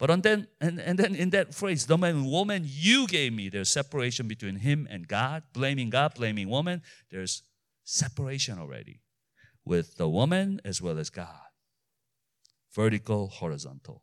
[0.00, 3.50] but on then, and, and then in that phrase, the man, woman you gave me,
[3.50, 6.80] there's separation between him and God, blaming God, blaming woman.
[7.10, 7.42] There's
[7.84, 9.02] separation already
[9.62, 11.50] with the woman as well as God.
[12.74, 14.02] Vertical, horizontal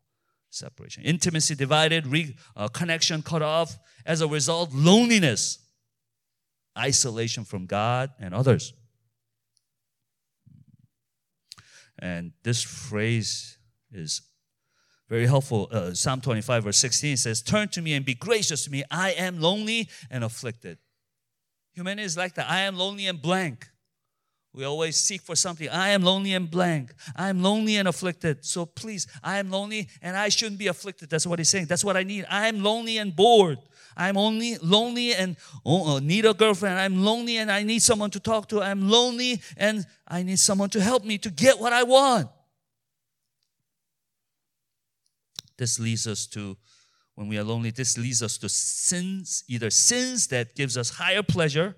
[0.50, 1.02] separation.
[1.02, 3.76] Intimacy divided, re, uh, connection cut off.
[4.06, 5.58] As a result, loneliness,
[6.78, 8.72] isolation from God and others.
[11.98, 13.58] And this phrase
[13.90, 14.22] is
[15.08, 15.68] very helpful.
[15.70, 18.84] Uh, Psalm 25, verse 16 says, Turn to me and be gracious to me.
[18.90, 20.78] I am lonely and afflicted.
[21.72, 22.50] Humanity is like that.
[22.50, 23.68] I am lonely and blank.
[24.52, 25.68] We always seek for something.
[25.68, 26.92] I am lonely and blank.
[27.14, 28.44] I am lonely and afflicted.
[28.44, 31.10] So please, I am lonely and I shouldn't be afflicted.
[31.10, 31.66] That's what he's saying.
[31.66, 32.26] That's what I need.
[32.28, 33.58] I am lonely and bored.
[33.96, 36.78] I'm only lonely and oh, uh, need a girlfriend.
[36.78, 38.62] I'm lonely and I need someone to talk to.
[38.62, 42.28] I'm lonely and I need someone to help me to get what I want.
[45.58, 46.56] This leads us to,
[47.14, 51.22] when we are lonely, this leads us to sins, either sins that gives us higher
[51.22, 51.76] pleasure,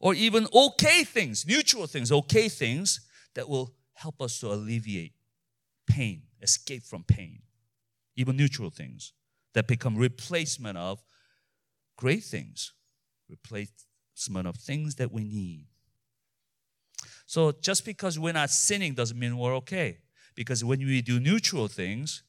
[0.00, 3.00] or even okay things, neutral things, okay things
[3.34, 5.12] that will help us to alleviate
[5.86, 7.42] pain, escape from pain.
[8.16, 9.12] Even neutral things
[9.54, 11.02] that become replacement of
[11.96, 12.72] great things,
[13.28, 15.66] replacement of things that we need.
[17.26, 19.98] So just because we're not sinning doesn't mean we're okay.
[20.34, 22.22] Because when we do neutral things,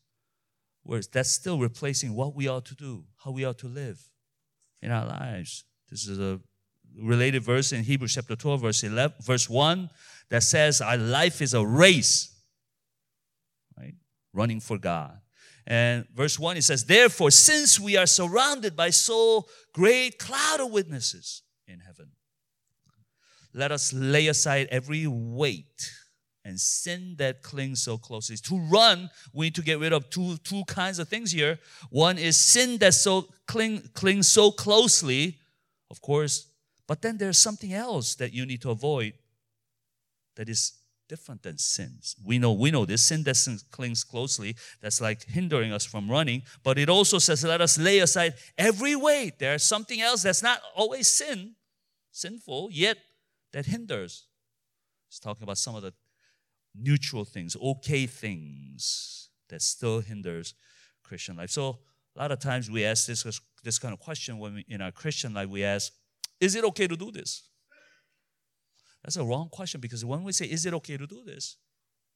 [0.89, 4.01] Whereas that's still replacing what we ought to do, how we ought to live
[4.81, 5.63] in our lives.
[5.87, 6.39] This is a
[6.99, 9.91] related verse in Hebrews chapter 12, verse 11, verse 1
[10.31, 12.35] that says, Our life is a race.
[13.77, 13.93] Right?
[14.33, 15.19] Running for God.
[15.67, 20.71] And verse 1 it says, Therefore, since we are surrounded by so great cloud of
[20.71, 22.13] witnesses in heaven,
[23.53, 25.91] let us lay aside every weight
[26.49, 28.35] and sin that clings so closely.
[28.35, 31.59] To run, we need to get rid of two, two kinds of things here.
[31.89, 35.37] One is sin that so cling, clings so closely,
[35.89, 36.47] of course,
[36.87, 39.13] but then there's something else that you need to avoid
[40.35, 40.73] that is
[41.07, 42.15] different than sins.
[42.23, 43.37] We know we know this sin that
[43.71, 47.99] clings closely that's like hindering us from running, but it also says let us lay
[47.99, 49.39] aside every weight.
[49.39, 51.55] There's something else that's not always sin,
[52.11, 52.97] sinful, yet
[53.53, 54.27] that hinders.
[55.09, 55.93] It's talking about some of the
[56.81, 60.53] neutral things, okay things that still hinders
[61.03, 61.49] Christian life.
[61.49, 61.79] So
[62.15, 63.23] a lot of times we ask this
[63.63, 65.91] this kind of question when we, in our Christian life we ask,
[66.39, 67.49] is it okay to do this?
[69.03, 71.57] That's a wrong question because when we say, is it okay to do this?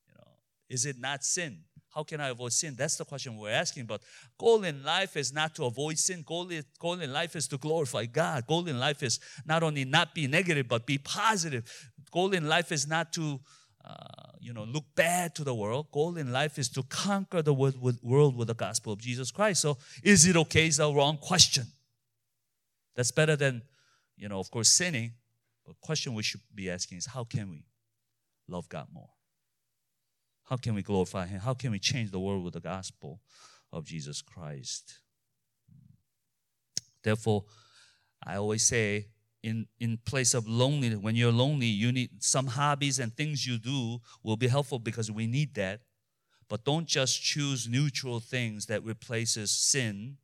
[0.08, 0.32] You know,
[0.70, 1.64] is it not sin?
[1.94, 2.76] How can I avoid sin?
[2.76, 3.86] That's the question we're asking.
[3.86, 4.02] But
[4.40, 6.24] goal in life is not to avoid sin.
[6.26, 8.48] Goal, is, goal in life is to glorify God.
[8.48, 11.64] Goal in life is not only not be negative, but be positive.
[12.12, 13.40] Goal in life is not to,
[13.86, 15.88] uh, you know, look bad to the world.
[15.92, 19.32] Goal in life is to conquer the world with, world with the gospel of Jesus
[19.32, 19.62] Christ.
[19.62, 20.68] So, is it okay?
[20.68, 21.66] Is the wrong question.
[22.96, 23.64] That's better than,
[24.16, 25.14] you know, of course, sinning.
[25.66, 27.66] But question we should be asking is how can we
[28.48, 29.10] love God more?
[30.46, 31.40] How can we glorify Him?
[31.40, 33.22] How can we change the world with the gospel
[33.72, 35.00] of Jesus Christ?
[37.04, 37.46] Therefore,
[38.26, 39.08] I always say,
[39.44, 43.58] in, in place of loneliness, when you're lonely, you need some hobbies and things you
[43.58, 45.82] do will be helpful because we need that.
[46.48, 50.18] But don't just choose neutral things that replaces sin.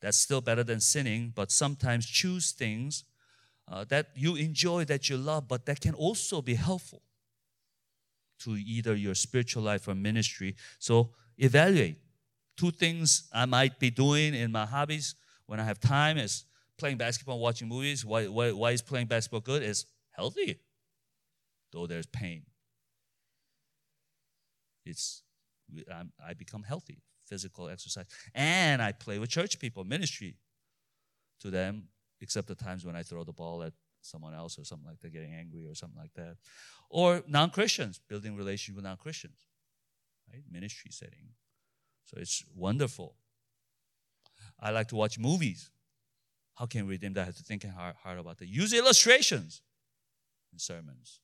[0.00, 3.04] That's still better than sinning, but sometimes choose things
[3.68, 7.02] uh, that you enjoy, that you love, but that can also be helpful
[8.40, 10.54] to either your spiritual life or ministry.
[10.78, 11.98] So evaluate.
[12.56, 15.14] Two things I might be doing in my hobbies
[15.46, 16.44] when I have time is
[16.80, 18.04] playing basketball, and watching movies.
[18.04, 19.62] Why, why, why is playing basketball good?
[19.62, 20.58] It's healthy,
[21.72, 22.42] though there's pain.
[24.84, 25.22] It's
[25.94, 30.36] I'm, I become healthy, physical exercise, and I play with church people, ministry
[31.40, 31.88] to them
[32.20, 35.12] except the times when I throw the ball at someone else or something like that,
[35.12, 36.36] getting angry or something like that.
[36.88, 39.46] Or non Christians, building relations with non Christians,
[40.32, 40.42] right?
[40.50, 41.28] Ministry setting.
[42.04, 43.14] So it's wonderful.
[44.58, 45.70] I like to watch movies.
[46.54, 47.22] How can we redeem that?
[47.22, 48.48] I have to think hard, hard about that.
[48.48, 49.62] Use illustrations
[50.52, 51.20] in sermons.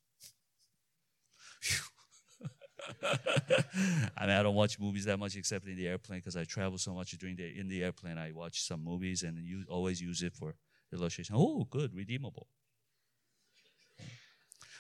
[3.03, 6.79] I mean, I don't watch movies that much except in the airplane because I travel
[6.79, 8.19] so much during the in the airplane.
[8.19, 10.55] I watch some movies and you always use it for
[10.93, 11.35] illustration.
[11.37, 12.47] Oh, good, redeemable.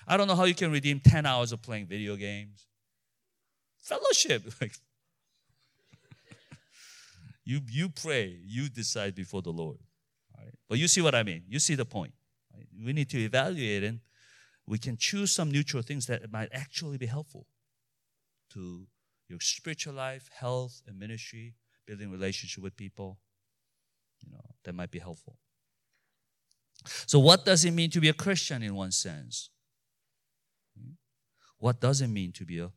[0.06, 2.66] I don't know how you can redeem 10 hours of playing video games.
[3.82, 4.44] Fellowship.
[7.44, 9.78] you, you pray, you decide before the Lord.
[10.68, 11.42] But you see what I mean.
[11.48, 12.12] You see the point.
[12.54, 12.66] Right?
[12.84, 14.00] We need to evaluate and
[14.66, 17.46] we can choose some neutral things that might actually be helpful
[18.50, 18.86] to
[19.28, 21.54] your spiritual life, health, and ministry,
[21.86, 23.18] building relationship with people.
[24.20, 25.38] You know, that might be helpful.
[27.06, 29.50] So, what does it mean to be a Christian in one sense?
[31.58, 32.70] What does it mean to be a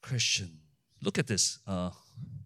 [0.00, 0.58] Christian?
[1.02, 1.58] Look at this.
[1.66, 1.90] Uh,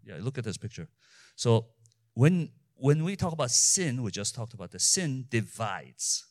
[0.05, 0.89] yeah, look at this picture.
[1.37, 1.67] So,
[2.15, 6.27] when when we talk about sin, we just talked about the sin divides.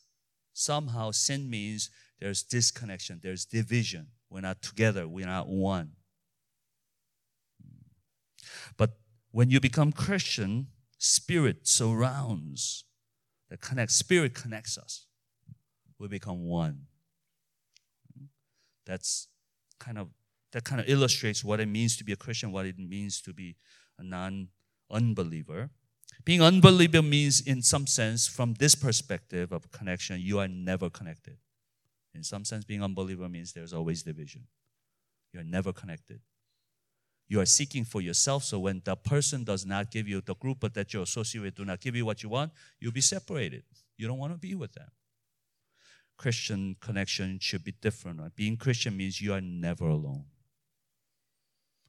[0.52, 4.08] Somehow, sin means there's disconnection, there's division.
[4.30, 5.92] We're not together, we're not one.
[8.76, 8.98] But
[9.30, 12.84] when you become Christian, spirit surrounds
[13.48, 15.06] the connect spirit connects us.
[15.98, 16.86] We become one.
[18.84, 19.28] That's
[19.78, 20.08] kind of
[20.52, 23.32] that kind of illustrates what it means to be a Christian, what it means to
[23.32, 23.56] be
[23.98, 25.70] a non-unbeliever.
[26.26, 31.38] Being unbelievable means, in some sense, from this perspective of connection, you are never connected.
[32.14, 34.42] In some sense, being unbelievable means there's always division.
[35.32, 36.20] You're never connected
[37.28, 38.44] you are seeking for yourself.
[38.44, 41.64] So when the person does not give you the group that you associate with do
[41.64, 43.64] not give you what you want, you'll be separated.
[43.96, 44.88] You don't want to be with them.
[46.16, 48.20] Christian connection should be different.
[48.20, 48.34] Right?
[48.34, 50.24] Being Christian means you are never alone.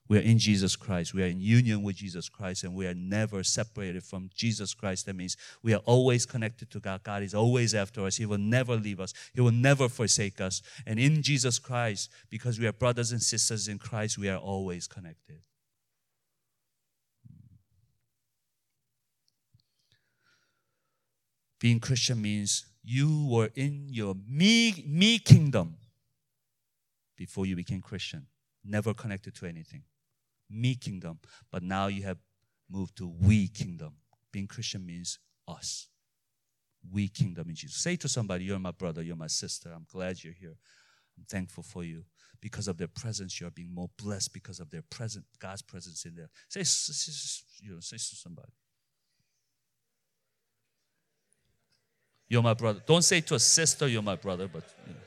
[0.10, 1.14] We are in Jesus Christ.
[1.14, 5.06] We are in union with Jesus Christ, and we are never separated from Jesus Christ.
[5.06, 7.04] That means we are always connected to God.
[7.04, 8.16] God is always after us.
[8.16, 10.62] He will never leave us, He will never forsake us.
[10.86, 14.88] And in Jesus Christ, because we are brothers and sisters in Christ, we are always
[14.88, 15.42] connected.
[21.60, 25.76] Being Christian means you were in your me, me kingdom
[27.18, 28.28] before you became Christian,
[28.64, 29.84] never connected to anything
[30.50, 31.20] me kingdom,
[31.52, 32.18] but now you have
[32.70, 33.94] moved to we kingdom.
[34.32, 35.88] Being Christian means us.
[36.92, 37.78] We kingdom in Jesus.
[37.82, 39.72] Say to somebody, You're my brother, you're my sister.
[39.76, 40.56] I'm glad you're here.
[41.18, 42.04] I'm thankful for you.
[42.40, 46.16] Because of their presence, you're being more blessed because of their presence, God's presence in
[46.16, 46.30] there.
[46.50, 46.60] Say,
[47.62, 48.52] you know, say to somebody.
[52.30, 52.82] You're my brother.
[52.86, 55.00] Don't say to a sister, You're my brother, but you know.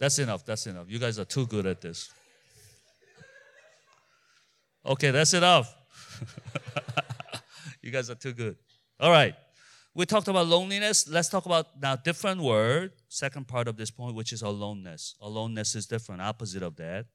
[0.00, 0.44] That's enough.
[0.46, 0.86] That's enough.
[0.88, 2.10] You guys are too good at this.
[4.84, 5.76] Okay, that's enough.
[7.82, 8.56] you guys are too good.
[8.98, 9.34] All right.
[9.94, 11.06] We talked about loneliness.
[11.06, 12.92] Let's talk about now different word.
[13.08, 15.16] Second part of this point, which is aloneness.
[15.20, 17.06] Aloneness is different, opposite of that.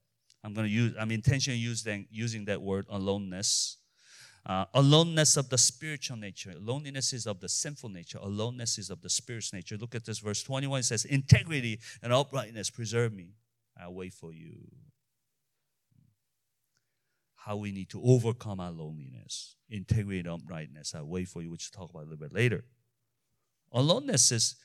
[0.43, 0.93] I'm going to use.
[1.00, 3.78] I'm intentionally using using that word aloneness.
[4.45, 6.53] Uh, aloneness of the spiritual nature.
[6.60, 8.19] Loneliness is of the sinful nature.
[8.21, 9.75] Aloneness is of the spiritual nature.
[9.75, 10.81] Look at this verse 21.
[10.81, 13.29] It says, Integrity and uprightness preserve me.
[13.81, 14.67] I wait for you.
[17.38, 19.55] How we need to overcome our loneliness.
[19.67, 20.93] Integrity and uprightness.
[20.93, 22.65] I wait for you, which we'll talk about a little bit later.
[23.71, 24.55] Aloneness is,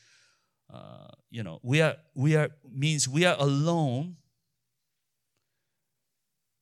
[0.72, 4.16] uh, you know, we are, we are, means we are alone,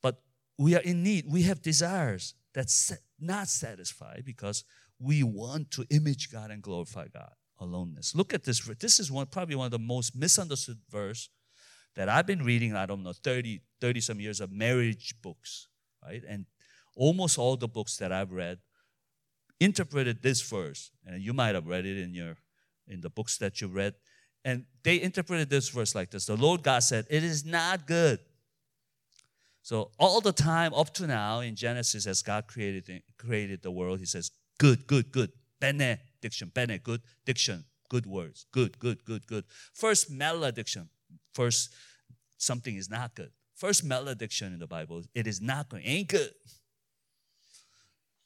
[0.02, 0.20] but
[0.56, 1.24] we are in need.
[1.28, 4.64] We have desires that's not satisfied because
[4.98, 7.32] we want to image God and glorify God.
[7.60, 8.14] Aloneness.
[8.14, 8.60] Look at this.
[8.78, 11.28] This is one probably one of the most misunderstood verse
[11.96, 12.76] that I've been reading.
[12.76, 15.66] I don't know 30 30 some years of marriage books,
[16.04, 16.22] right?
[16.28, 16.46] And
[16.96, 18.58] almost all the books that I've read
[19.58, 22.36] interpreted this verse, and you might have read it in your
[22.86, 23.94] in the books that you read.
[24.44, 28.20] And they interpreted this verse like this: The Lord God said, "It is not good
[29.62, 33.98] so all the time up to now in Genesis, as God created created the world,
[33.98, 39.44] He says, "Good, good, good." Benediction, bene, good diction, good words, good, good, good, good.
[39.72, 40.88] First malediction,
[41.34, 41.74] first
[42.36, 43.32] something is not good.
[43.54, 46.32] First malediction in the Bible, it is not good, ain't good.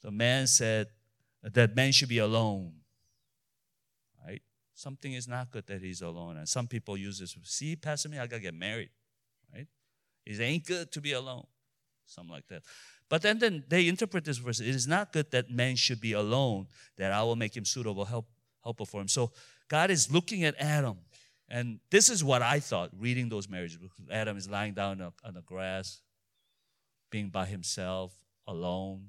[0.03, 0.89] The man said
[1.43, 2.75] that man should be alone.
[4.27, 4.43] Right?
[4.75, 6.37] Something is not good that he's alone.
[6.37, 7.37] And some people use this.
[7.45, 8.91] See, Pastor me, I gotta get married.
[10.25, 11.47] It ain't good to be alone.
[12.07, 12.63] Something like that.
[13.09, 14.61] But then, then they interpret this verse.
[14.61, 18.05] It is not good that man should be alone, that I will make him suitable
[18.05, 18.27] help,
[18.63, 19.09] helper for him.
[19.09, 19.33] So
[19.69, 20.99] God is looking at Adam.
[21.49, 23.79] And this is what I thought reading those marriages.
[24.11, 26.01] Adam is lying down on the grass,
[27.11, 28.15] being by himself,
[28.47, 29.09] alone,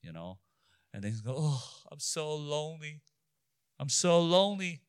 [0.00, 0.38] you know.
[0.94, 3.00] And then he's go, Oh, I'm so lonely.
[3.80, 4.80] I'm so lonely.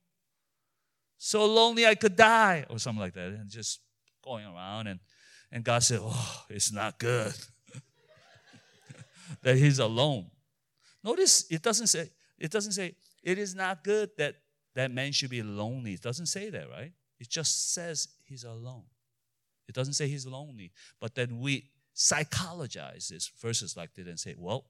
[1.17, 3.27] So lonely I could die, or something like that.
[3.27, 3.81] And just
[4.23, 4.99] going around and
[5.51, 7.33] and God said, Oh, it's not good
[9.41, 10.27] that he's alone.
[11.03, 14.35] Notice it doesn't say, it doesn't say, it is not good that
[14.75, 15.93] that man should be lonely.
[15.93, 16.93] It doesn't say that, right?
[17.19, 18.83] It just says he's alone.
[19.67, 20.71] It doesn't say he's lonely.
[20.99, 24.65] But then we psychologize this verses like that and say, well,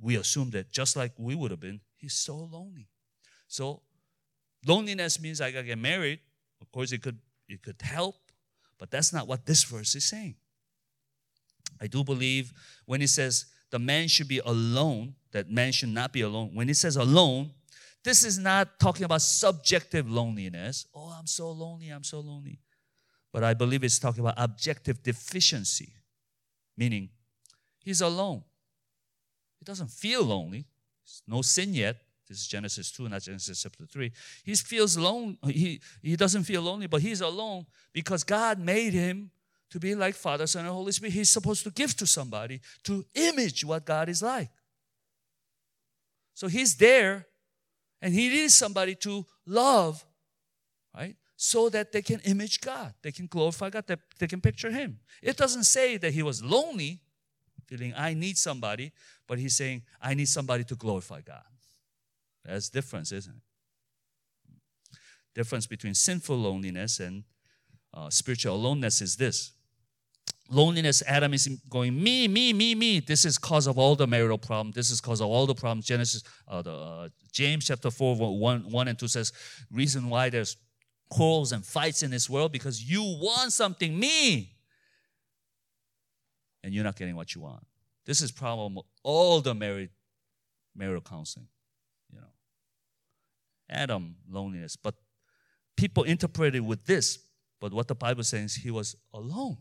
[0.00, 2.88] we assume that just like we would have been, he's so lonely.
[3.48, 3.82] So
[4.66, 6.20] loneliness means I gotta get married.
[6.60, 8.16] Of course, it could it could help
[8.78, 10.34] but that's not what this verse is saying.
[11.80, 12.52] I do believe
[12.86, 16.50] when it says the man should be alone, that man should not be alone.
[16.54, 17.50] When it says alone,
[18.04, 20.86] this is not talking about subjective loneliness.
[20.94, 22.60] Oh, I'm so lonely, I'm so lonely.
[23.32, 25.94] But I believe it's talking about objective deficiency,
[26.76, 27.08] meaning
[27.80, 28.44] he's alone.
[29.58, 30.66] He doesn't feel lonely,
[31.26, 31.96] no sin yet,
[32.34, 34.12] is Genesis 2, not Genesis chapter 3.
[34.44, 35.38] He feels alone.
[35.46, 39.30] He, he doesn't feel lonely, but he's alone because God made him
[39.70, 41.14] to be like Father, Son, and Holy Spirit.
[41.14, 44.50] He's supposed to give to somebody to image what God is like.
[46.34, 47.26] So he's there
[48.02, 50.04] and he needs somebody to love,
[50.94, 51.16] right?
[51.36, 54.98] So that they can image God, they can glorify God, that they can picture Him.
[55.22, 57.00] It doesn't say that he was lonely,
[57.66, 58.92] feeling, I need somebody,
[59.26, 61.44] but he's saying, I need somebody to glorify God.
[62.44, 64.98] That's difference, isn't it?
[65.34, 67.24] Difference between sinful loneliness and
[67.92, 69.52] uh, spiritual aloneness is this.
[70.50, 73.00] Loneliness, Adam is going, me, me, me, me.
[73.00, 74.72] This is cause of all the marital problem.
[74.72, 75.86] This is cause of all the problems.
[75.86, 79.32] Genesis, uh, the, uh, James chapter 4, 1, 1 and 2 says,
[79.72, 80.56] reason why there's
[81.08, 84.52] quarrels and fights in this world because you want something, me.
[86.62, 87.64] And you're not getting what you want.
[88.04, 89.90] This is problem all the married
[90.76, 91.48] marital counseling.
[93.68, 94.76] Adam loneliness.
[94.76, 94.94] But
[95.76, 97.18] people interpret it with this.
[97.60, 99.58] But what the Bible says, he was alone.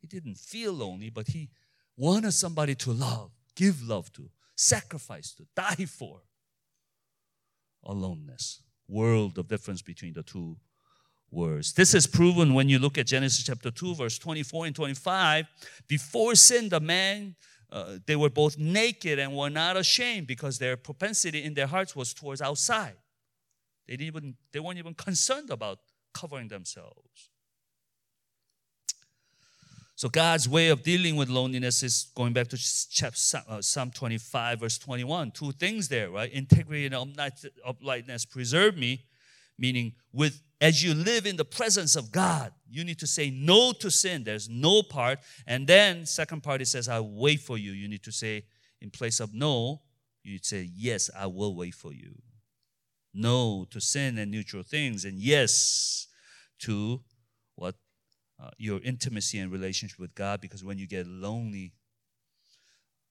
[0.00, 1.50] He didn't feel lonely, but he
[1.96, 6.22] wanted somebody to love, give love to, sacrifice to, die for.
[7.84, 8.62] aloneness.
[8.88, 10.56] World of difference between the two
[11.30, 11.72] words.
[11.72, 15.46] This is proven when you look at Genesis chapter 2, verse 24 and 25.
[15.86, 17.36] Before sin, the man,
[17.70, 21.94] uh, they were both naked and were not ashamed because their propensity in their hearts
[21.94, 22.96] was towards outside.
[23.86, 25.78] They, didn't even, they weren't even concerned about
[26.14, 27.30] covering themselves.
[29.96, 34.78] So God's way of dealing with loneliness is going back to uh, Psalm 25, verse
[34.78, 35.32] 21.
[35.32, 36.30] Two things there, right?
[36.30, 36.94] Integrity and
[37.66, 39.06] uprightness preserve me,
[39.58, 43.72] meaning with as you live in the presence of God, you need to say no
[43.72, 44.24] to sin.
[44.24, 45.20] There's no part.
[45.46, 47.72] And then second part it says, I wait for you.
[47.72, 48.44] You need to say,
[48.80, 49.82] in place of no,
[50.22, 52.16] you say, Yes, I will wait for you.
[53.14, 56.06] No to sin and neutral things, and yes
[56.60, 57.00] to
[57.54, 57.76] what
[58.42, 60.40] uh, your intimacy and relationship with God.
[60.40, 61.72] Because when you get lonely,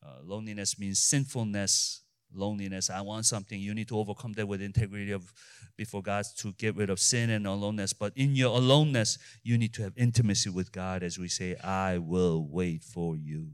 [0.06, 2.02] uh, loneliness means sinfulness
[2.34, 2.90] loneliness.
[2.90, 3.60] I want something.
[3.60, 5.34] You need to overcome that with integrity of
[5.78, 7.94] before God to get rid of sin and aloneness.
[7.94, 11.98] But in your aloneness, you need to have intimacy with God as we say, I
[12.00, 13.50] will wait for you.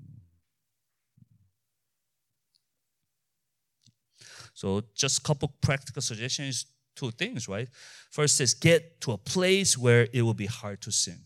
[4.53, 6.65] So just a couple practical suggestions,
[6.95, 7.67] two things, right?
[8.11, 11.19] First is get to a place where it will be hard to sin.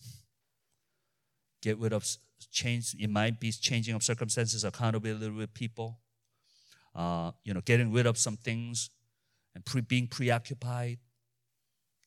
[1.62, 2.08] Get rid of
[2.52, 2.96] change.
[3.00, 6.00] It might be changing of circumstances, accountability with people
[6.98, 8.90] uh, you know, getting rid of some things
[9.56, 10.98] and pre- being preoccupied.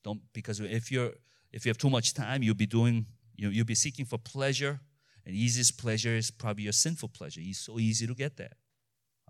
[0.03, 1.13] Don't because if you're
[1.53, 4.19] if you have too much time, you'll be doing you know, you'll be seeking for
[4.19, 4.81] pleasure,
[5.25, 7.41] and easiest pleasure is probably your sinful pleasure.
[7.43, 8.55] It's so easy to get that.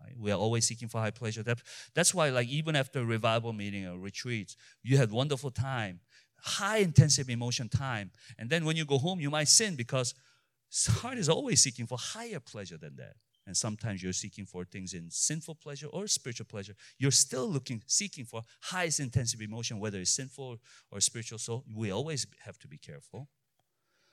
[0.03, 0.15] Right?
[0.19, 1.43] We are always seeking for high pleasure.
[1.43, 1.59] That,
[1.95, 6.01] that's why, like even after a revival meeting or retreats, you had wonderful time,
[6.41, 10.15] high intensive emotion time, and then when you go home, you might sin because
[10.89, 13.15] heart is always seeking for higher pleasure than that
[13.51, 17.83] and sometimes you're seeking for things in sinful pleasure or spiritual pleasure you're still looking
[17.89, 20.57] seeking for highest intensive emotion whether it's sinful
[20.93, 23.29] or spiritual so we always have to be careful.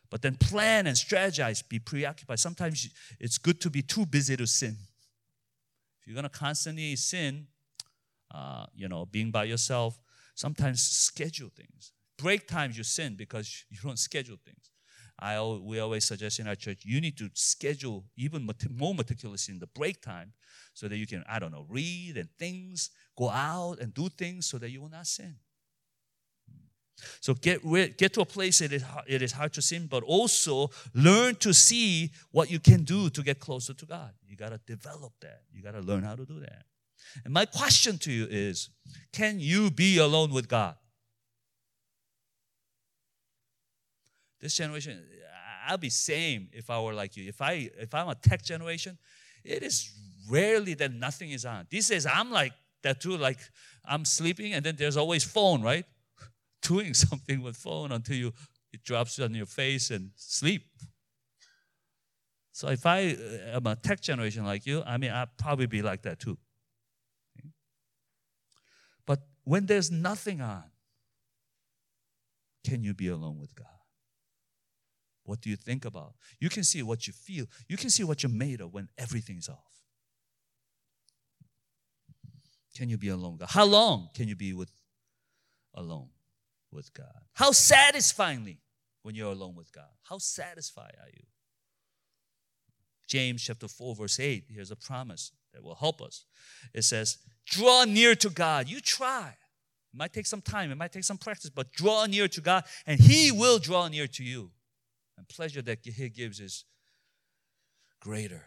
[0.09, 2.39] But then plan and strategize be preoccupied.
[2.39, 4.75] Sometimes it's good to be too busy to sin.
[6.01, 7.45] If you're going to constantly sin
[8.33, 9.99] uh, you know being by yourself
[10.33, 11.91] sometimes schedule things.
[12.17, 14.71] Break times you sin because you don't schedule things
[15.19, 19.59] I we always suggest in our church you need to schedule even more meticulously in
[19.59, 20.33] the break time
[20.73, 24.45] so that you can I don't know read and things go out and do things
[24.45, 25.35] so that you will not sin.
[27.19, 27.63] So get
[27.97, 31.53] get to a place it is it is hard to sin, but also learn to
[31.53, 34.11] see what you can do to get closer to God.
[34.27, 35.41] You got to develop that.
[35.51, 36.63] You got to learn how to do that.
[37.23, 38.69] And my question to you is,
[39.13, 40.75] can you be alone with God?
[44.39, 45.03] This generation,
[45.67, 47.27] I'll be same if I were like you.
[47.27, 48.97] If I if I'm a tech generation,
[49.43, 49.91] it is
[50.29, 51.67] rarely that nothing is on.
[51.69, 53.17] These days I'm like that too.
[53.17, 53.39] Like
[53.85, 55.85] I'm sleeping and then there's always phone, right?
[56.61, 58.33] Doing something with phone until you
[58.73, 60.63] it drops on your face and sleep.
[62.51, 65.81] So if I uh, am a tech generation like you, I mean I'd probably be
[65.81, 66.37] like that too.
[69.05, 70.65] But when there's nothing on,
[72.65, 73.76] can you be alone with God?
[75.27, 76.13] What do you think about?
[76.39, 77.47] You can see what you feel.
[77.67, 79.83] You can see what you're made of when everything's off.
[82.77, 83.35] Can you be alone?
[83.35, 83.49] God?
[83.49, 84.71] How long can you be with
[85.73, 86.07] alone
[86.71, 87.11] with God?
[87.33, 88.61] How satisfyingly
[89.03, 89.89] when you're alone with God?
[90.03, 91.23] How satisfied are you?
[93.05, 96.23] James chapter 4, verse 8, here's a promise that will help us.
[96.73, 98.69] It says, Draw near to God.
[98.69, 99.27] You try.
[99.93, 102.63] It might take some time, it might take some practice, but draw near to God,
[102.85, 104.51] and He will draw near to you
[105.17, 106.65] and pleasure that He gives is
[107.99, 108.45] greater.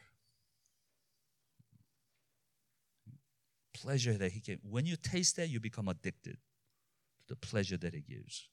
[3.74, 4.58] Pleasure that He can.
[4.62, 8.48] When you taste that, you become addicted to the pleasure that He gives.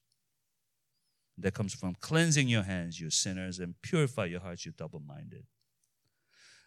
[1.38, 5.46] That comes from cleansing your hands, you sinners, and purify your hearts, you double minded.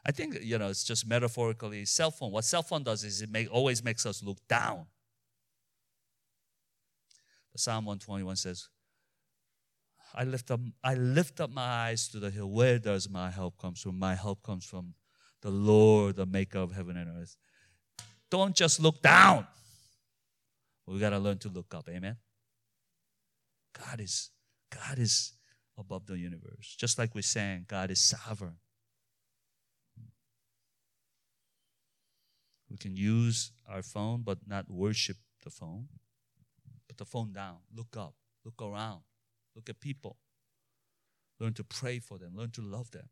[0.06, 2.30] I think, you know, it's just metaphorically cell phone.
[2.30, 4.86] What cell phone does is it make, always makes us look down.
[7.56, 8.68] Psalm 121 says,
[10.14, 12.50] I lift up I lift up my eyes to the hill.
[12.50, 13.98] Where does my help come from?
[13.98, 14.94] My help comes from
[15.42, 17.36] the Lord, the maker of heaven and earth.
[18.30, 19.46] Don't just look down.
[20.86, 21.88] We got to learn to look up.
[21.88, 22.16] Amen.
[23.78, 24.30] God is
[24.70, 25.32] God is
[25.78, 26.76] above the universe.
[26.78, 28.56] Just like we sang, God is sovereign.
[32.68, 35.88] We can use our phone but not worship the phone.
[36.88, 37.58] Put the phone down.
[37.74, 38.14] Look up.
[38.44, 39.00] Look around.
[39.54, 40.16] Look at people.
[41.38, 43.08] Learn to pray for them, learn to love them.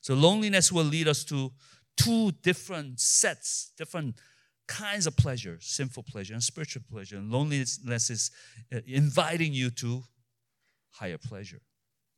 [0.00, 1.52] So, loneliness will lead us to
[1.96, 4.16] two different sets, different
[4.68, 7.16] kinds of pleasure sinful pleasure and spiritual pleasure.
[7.16, 8.30] And loneliness is
[8.72, 10.04] uh, inviting you to
[10.90, 11.60] higher pleasure.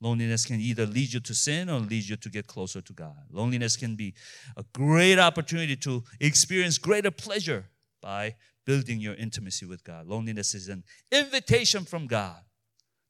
[0.01, 3.17] Loneliness can either lead you to sin or lead you to get closer to God.
[3.31, 4.15] Loneliness can be
[4.57, 7.67] a great opportunity to experience greater pleasure
[8.03, 8.35] by
[8.67, 10.07] building your intimacy with God.
[10.07, 12.43] Loneliness is an invitation from God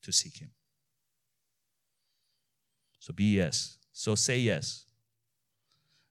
[0.04, 0.50] to seek Him.
[2.98, 3.78] So be yes.
[3.92, 4.86] So say yes.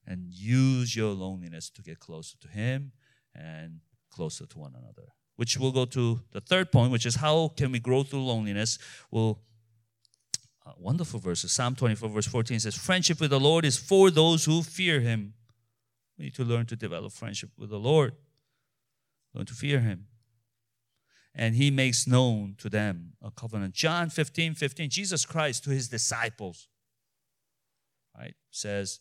[0.06, 2.92] And use your loneliness to get closer to Him
[3.34, 3.80] and
[4.10, 5.08] closer to one another.
[5.36, 8.78] Which we'll go to the third point, which is how can we grow through loneliness?
[9.10, 9.40] We'll
[10.66, 11.52] uh, wonderful verses.
[11.52, 15.34] Psalm 24, verse 14 says, Friendship with the Lord is for those who fear Him.
[16.18, 18.14] We need to learn to develop friendship with the Lord,
[19.34, 20.06] learn to fear Him.
[21.34, 23.74] And He makes known to them a covenant.
[23.74, 26.68] John 15, 15, Jesus Christ to His disciples,
[28.16, 29.00] right, says,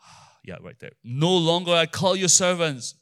[0.44, 0.92] yeah, right there.
[1.02, 2.94] No longer I call you servants,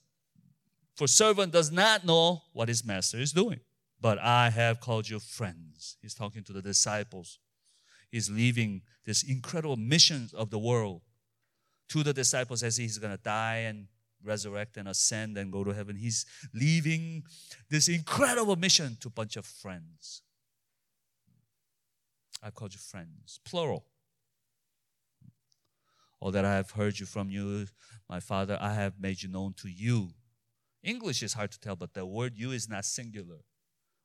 [0.97, 3.61] for servant does not know what his master is doing
[4.01, 5.97] but I have called you friends.
[6.01, 7.39] He's talking to the disciples.
[8.11, 11.03] He's leaving this incredible mission of the world
[11.91, 13.87] to the disciples as he's going to die and
[14.25, 15.97] resurrect and ascend and go to heaven.
[15.97, 17.25] He's leaving
[17.71, 20.23] this incredible mission to a bunch of friends.
[22.43, 23.85] I've called you friends, plural.
[26.21, 27.67] All that I have heard you from you,
[28.09, 30.11] my Father, I have made you known to you.
[30.83, 33.39] English is hard to tell, but the word you is not singular.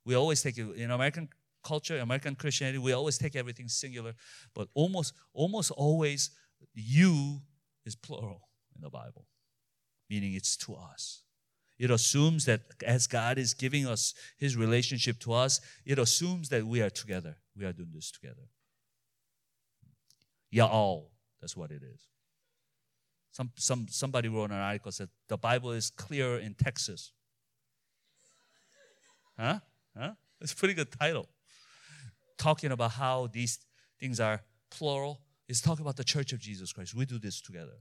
[0.05, 1.30] We always take it in American
[1.64, 4.14] culture, American Christianity, we always take everything singular,
[4.53, 6.32] but almost almost always
[6.74, 7.41] you
[7.86, 9.26] is plural in the Bible,
[10.14, 11.24] meaning it's to us.
[11.80, 16.66] It assumes that as God is giving us his relationship to us, it assumes that
[16.66, 17.38] we are together.
[17.57, 18.43] We are doing this together.
[20.53, 21.05] Ya'al,
[21.41, 22.01] that's what it is.
[23.32, 27.11] Some, some, somebody wrote an article said the Bible is clear in Texas.
[29.39, 29.59] Huh?
[29.97, 30.11] Huh?
[30.41, 31.28] It's a pretty good title.
[32.38, 33.57] Talking about how these
[33.99, 36.93] things are plural is talking about the church of Jesus Christ.
[36.93, 37.80] We do this together.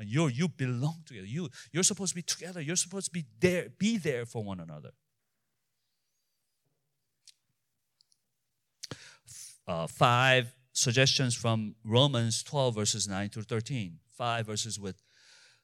[0.00, 1.26] And you you belong together.
[1.26, 2.62] You you're supposed to be together.
[2.62, 4.92] You're supposed to be there, be there for one another.
[9.68, 13.98] Uh, five suggestions from Romans 12, verses 9 through 13.
[14.16, 15.02] Five verses with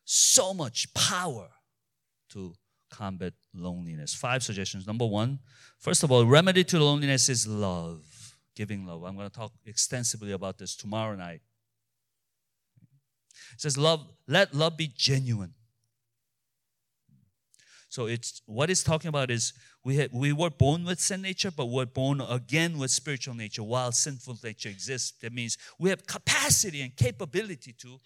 [0.04, 1.48] so much power
[2.28, 2.52] to
[2.90, 4.14] combat loneliness.
[4.14, 4.86] Five suggestions.
[4.86, 5.38] Number one,
[5.78, 9.02] first of all, remedy to loneliness is love, giving love.
[9.02, 11.40] I'm going to talk extensively about this tomorrow night.
[13.54, 15.54] It says, love, let love be genuine.
[17.88, 21.50] So it's what it's talking about is we had, we were born with sin nature,
[21.50, 25.12] but we're born again with spiritual nature while sinful nature exists.
[25.22, 27.98] That means we have capacity and capability to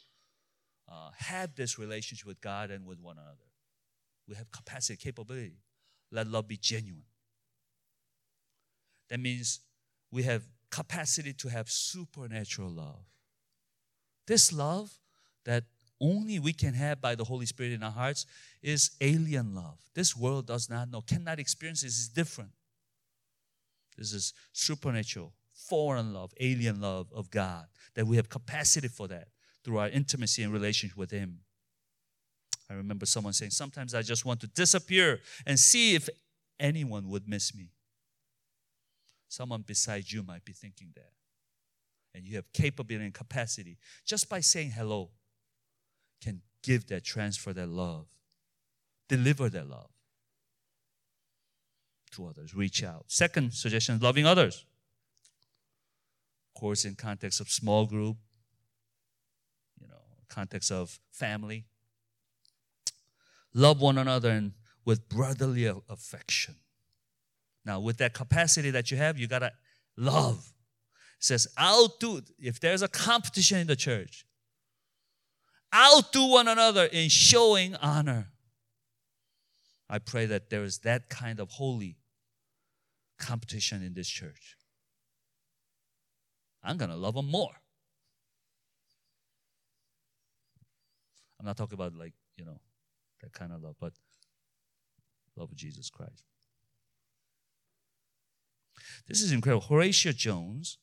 [0.89, 3.49] uh, have this relationship with God and with one another.
[4.29, 5.59] We have capacity, capability.
[6.13, 7.03] Let love be genuine.
[9.09, 9.61] That means
[10.13, 13.05] we have capacity to have supernatural love.
[14.29, 15.00] This love
[15.45, 15.65] that
[16.01, 18.25] only we can have by the Holy Spirit in our hearts
[18.63, 19.79] is alien love.
[19.95, 21.99] This world does not know, cannot experience this.
[21.99, 22.51] It's different.
[23.99, 29.29] This is supernatural, foreign love, alien love of God, that we have capacity for that
[29.63, 31.41] through our intimacy and relationship with Him.
[32.71, 36.09] I remember someone saying, Sometimes I just want to disappear and see if
[36.59, 37.73] anyone would miss me.
[39.29, 41.13] Someone beside you might be thinking that.
[42.15, 45.11] And you have capability and capacity just by saying hello
[46.21, 48.07] can give that, transfer that love,
[49.09, 49.91] deliver that love
[52.13, 53.05] to others, reach out.
[53.09, 54.65] Second suggestion loving others.
[56.55, 58.17] Of course, in context of small group,
[59.81, 59.95] you know,
[60.29, 61.65] context of family,
[63.55, 64.53] love one another and
[64.85, 66.57] with brotherly affection.
[67.65, 69.53] Now, with that capacity that you have, you gotta
[69.97, 70.53] love.
[71.19, 74.25] It says, outdo, if there's a competition in the church,
[75.75, 78.29] outdo one another in showing honor.
[79.89, 81.97] I pray that there is that kind of holy
[83.19, 84.57] competition in this church.
[86.63, 87.55] I'm gonna love them more.
[91.39, 92.61] I'm not talking about like, you know,
[93.23, 93.95] that kind of love, but
[95.37, 96.25] love of Jesus Christ.
[99.09, 99.67] This is incredible.
[99.67, 100.79] Horacio Jones,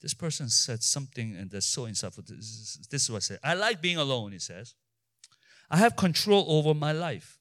[0.00, 2.26] this person said something and that's so insightful.
[2.26, 3.38] This is, this is what I said.
[3.42, 4.74] I like being alone, he says.
[5.70, 7.38] I have control over my life.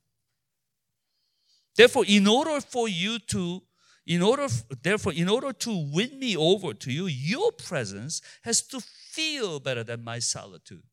[1.76, 3.62] Therefore, in order for you to,
[4.06, 4.48] in order,
[4.82, 9.84] therefore, in order to win me over to you, your presence has to feel better
[9.84, 10.84] than my solitude.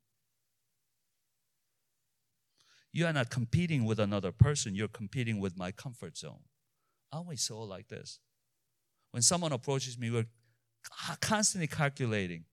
[2.93, 6.43] You are not competing with another person, you're competing with my comfort zone.
[7.11, 8.21] Aren't so like this?
[9.11, 10.27] When someone approaches me, we're
[11.21, 12.45] constantly calculating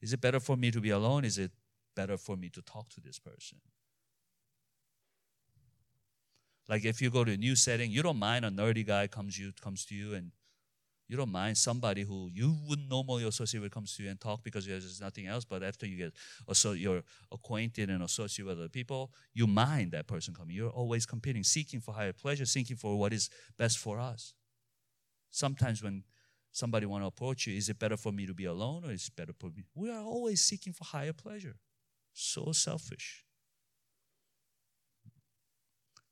[0.00, 1.24] is it better for me to be alone?
[1.24, 1.52] Is it
[1.94, 3.58] better for me to talk to this person?
[6.68, 9.38] Like if you go to a new setting, you don't mind a nerdy guy comes
[9.38, 10.30] you comes to you and
[11.08, 14.44] you don't mind somebody who you wouldn't normally associate with comes to you and talk
[14.44, 15.44] because there's nothing else.
[15.44, 16.12] But after you get
[16.52, 20.54] so you're acquainted and associate with other people, you mind that person coming.
[20.54, 23.28] You're always competing, seeking for higher pleasure, seeking for what is
[23.58, 24.34] best for us.
[25.30, 26.04] Sometimes when
[26.52, 29.08] somebody want to approach you, is it better for me to be alone or is
[29.08, 29.64] it better for me?
[29.74, 31.56] We are always seeking for higher pleasure.
[32.12, 33.24] So selfish.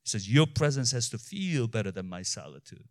[0.05, 2.85] He says, Your presence has to feel better than my solitude.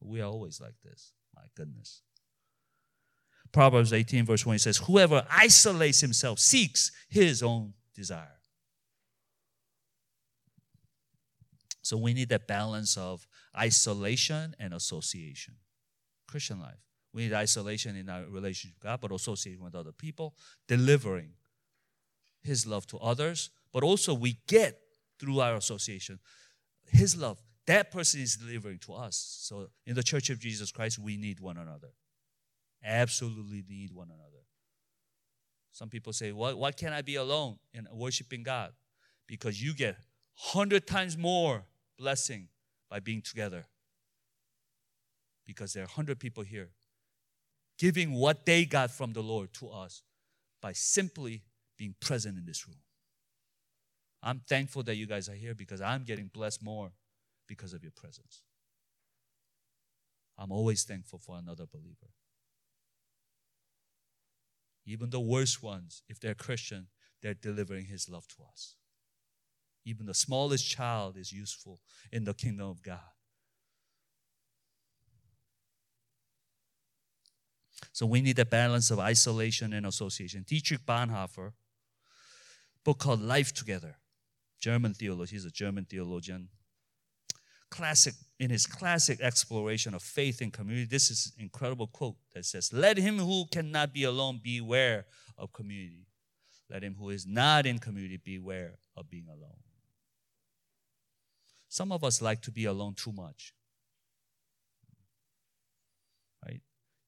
[0.00, 1.12] We are always like this.
[1.34, 2.02] My goodness.
[3.52, 8.38] Proverbs 18, verse 1 says, Whoever isolates himself seeks his own desire.
[11.82, 13.26] So we need that balance of
[13.56, 15.54] isolation and association.
[16.32, 16.82] Christian life.
[17.12, 20.34] We need isolation in our relationship with God, but association with other people,
[20.66, 21.30] delivering
[22.42, 24.78] His love to others, but also we get
[25.20, 26.18] through our association
[26.86, 29.38] His love that person is delivering to us.
[29.40, 31.94] So in the Church of Jesus Christ, we need one another.
[32.84, 34.44] Absolutely need one another.
[35.70, 38.72] Some people say, why, why can't I be alone in worshiping God?
[39.26, 39.96] Because you get
[40.34, 41.64] hundred times more
[41.96, 42.48] blessing
[42.90, 43.66] by being together.
[45.46, 46.70] Because there are hundred people here
[47.78, 50.02] giving what they got from the Lord to us
[50.60, 51.42] by simply
[51.76, 52.78] being present in this room.
[54.22, 56.92] I'm thankful that you guys are here because I'm getting blessed more
[57.48, 58.42] because of your presence.
[60.38, 62.12] I'm always thankful for another believer.
[64.86, 66.86] Even the worst ones, if they're Christian,
[67.20, 68.76] they're delivering His love to us.
[69.84, 71.80] Even the smallest child is useful
[72.12, 73.00] in the kingdom of God.
[77.92, 80.44] So we need a balance of isolation and association.
[80.46, 81.52] Dietrich Bonhoeffer,
[82.84, 83.96] book called Life Together.
[84.60, 86.48] German theologian, he's a German theologian,
[87.72, 92.44] classic in his classic exploration of faith and community this is an incredible quote that
[92.44, 95.06] says let him who cannot be alone beware
[95.38, 96.06] of community
[96.68, 99.62] let him who is not in community beware of being alone
[101.70, 103.54] some of us like to be alone too much
[106.44, 106.60] right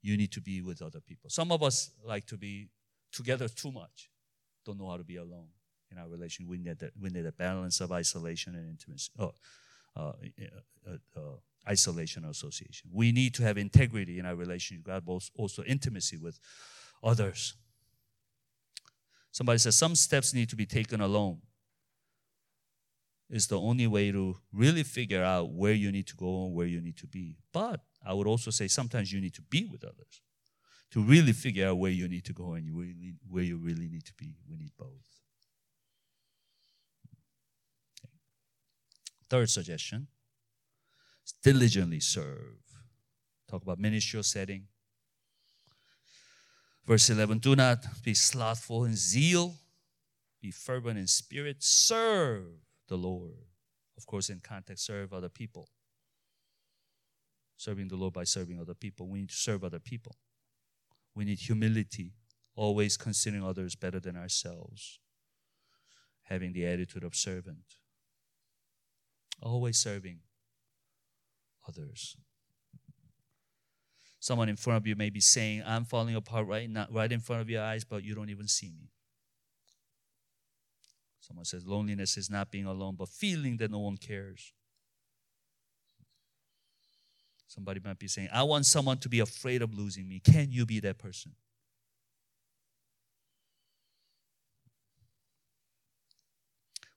[0.04, 2.68] you need to be with other people some of us like to be
[3.12, 4.10] together too much
[4.64, 5.48] don't know how to be alone
[5.90, 9.32] in our relation we need that we need a balance of isolation and intimacy oh
[9.96, 10.12] uh,
[10.88, 11.20] uh, uh,
[11.68, 12.90] isolation or association.
[12.92, 16.38] We need to have integrity in our relationship God, but also intimacy with
[17.02, 17.54] others.
[19.32, 21.38] Somebody says some steps need to be taken alone.
[23.30, 26.66] Is the only way to really figure out where you need to go and where
[26.66, 27.36] you need to be.
[27.52, 30.20] But I would also say sometimes you need to be with others
[30.90, 32.70] to really figure out where you need to go and
[33.28, 34.36] where you really need to be.
[34.48, 35.20] We need both.
[39.30, 40.08] Third suggestion
[41.42, 42.58] diligently serve.
[43.48, 44.66] Talk about ministerial setting.
[46.86, 49.54] Verse 11 Do not be slothful in zeal,
[50.40, 53.32] be fervent in spirit, serve the Lord.
[53.96, 55.68] Of course, in context, serve other people.
[57.56, 59.08] Serving the Lord by serving other people.
[59.08, 60.16] We need to serve other people.
[61.14, 62.14] We need humility,
[62.56, 64.98] always considering others better than ourselves,
[66.24, 67.76] having the attitude of servant
[69.44, 70.20] always serving
[71.68, 72.16] others.
[74.18, 77.20] Someone in front of you may be saying, I'm falling apart right now, right in
[77.20, 78.90] front of your eyes, but you don't even see me.
[81.26, 84.52] Someone says loneliness is not being alone, but feeling that no one cares.
[87.46, 90.20] Somebody might be saying, I want someone to be afraid of losing me.
[90.20, 91.32] Can you be that person?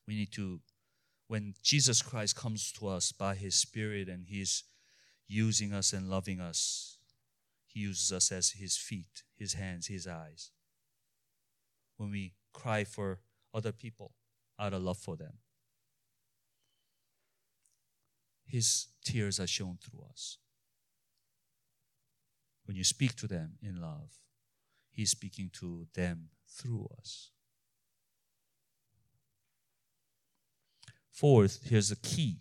[0.05, 0.59] We need to
[1.27, 4.63] when Jesus Christ comes to us by His Spirit and He's
[5.27, 6.97] using us and loving us,
[7.65, 10.51] He uses us as His feet, His hands, His eyes.
[11.97, 13.19] When we cry for
[13.57, 14.13] other people
[14.59, 15.33] out of love for them,
[18.45, 20.37] His tears are shown through us.
[22.65, 24.11] When you speak to them in love,
[24.91, 27.31] He's speaking to them through us.
[31.11, 32.37] Fourth, here's the key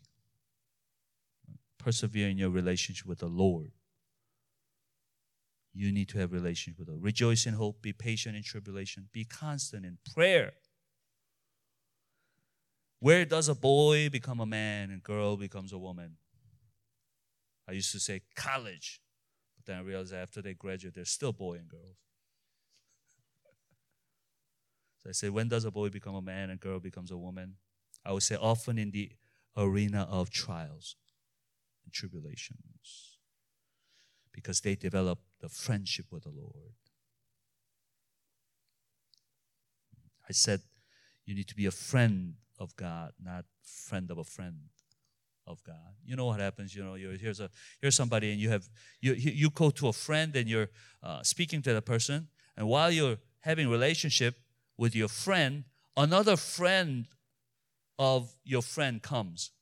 [1.78, 3.70] persevere in your relationship with the Lord.
[5.72, 7.04] You need to have relationship with the Lord.
[7.04, 10.54] Rejoice in hope, be patient in tribulation, be constant in prayer.
[12.98, 16.16] Where does a boy become a man and girl becomes a woman?
[17.68, 19.00] I used to say college,
[19.56, 21.96] but then I realized after they graduate, they're still boy and girls.
[25.02, 27.56] so I say, when does a boy become a man and girl becomes a woman?
[28.04, 29.10] I would say often in the
[29.56, 30.96] arena of trials
[31.84, 33.18] and tribulations
[34.32, 36.74] because they develop the friendship with the Lord.
[40.28, 40.60] I said,
[41.24, 44.56] you need to be a friend of God, not friend of a friend
[45.46, 45.94] of God.
[46.04, 46.74] You know what happens?
[46.74, 47.50] You know, here's a
[47.80, 48.68] here's somebody, and you have
[49.00, 50.68] you you go to a friend, and you're
[51.02, 54.36] uh, speaking to the person, and while you're having relationship
[54.76, 55.64] with your friend,
[55.96, 57.06] another friend
[57.98, 59.52] of your friend comes.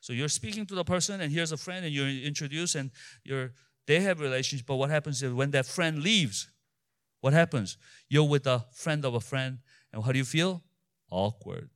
[0.00, 2.90] So you're speaking to the person, and here's a friend, and you're introduced, and
[3.24, 3.52] you're
[3.86, 4.66] they have relationship.
[4.66, 6.48] But what happens is when that friend leaves,
[7.20, 7.76] what happens?
[8.08, 9.58] You're with a friend of a friend,
[9.92, 10.62] and how do you feel?
[11.10, 11.70] Awkward.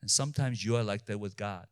[0.00, 1.66] And sometimes you are like that with God.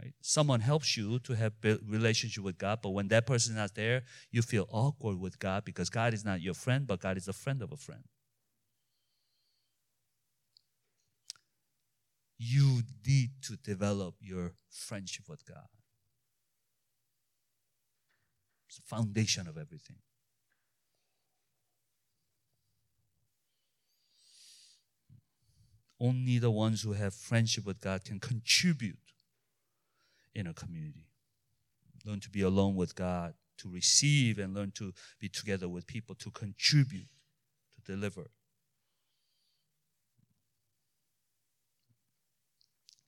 [0.00, 0.12] Right?
[0.20, 1.52] Someone helps you to have
[1.86, 5.64] relationship with God, but when that person is not there, you feel awkward with God
[5.64, 8.02] because God is not your friend, but God is a friend of a friend.
[12.38, 15.68] You need to develop your friendship with God.
[18.68, 19.98] It's the foundation of everything.
[26.02, 28.98] Only the ones who have friendship with God can contribute
[30.34, 31.06] in a community.
[32.04, 36.16] Learn to be alone with God, to receive, and learn to be together with people
[36.16, 37.06] to contribute,
[37.76, 38.26] to deliver.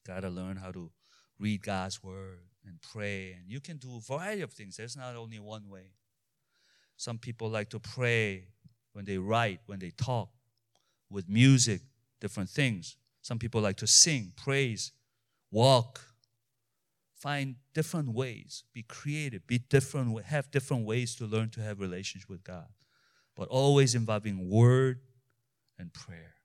[0.07, 0.93] Gotta learn how to
[1.41, 3.33] read God's word and pray.
[3.33, 4.77] And you can do a variety of things.
[4.77, 5.95] There's not only one way.
[6.97, 8.51] Some people like to pray
[8.93, 10.29] when they write, when they talk,
[11.11, 11.81] with music,
[12.25, 12.97] different things.
[13.21, 14.93] Some people like to sing, praise,
[15.51, 16.01] walk.
[17.15, 18.65] Find different ways.
[18.73, 19.47] Be creative.
[19.47, 20.25] Be different.
[20.25, 22.69] Have different ways to learn to have relationship with God,
[23.37, 25.01] but always involving word
[25.79, 26.37] and prayer.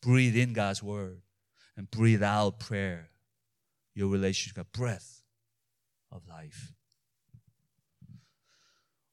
[0.00, 1.22] Breathe in God's word
[1.76, 3.10] and breathe out prayer
[3.96, 5.24] your relationship, breath
[6.12, 6.74] of life.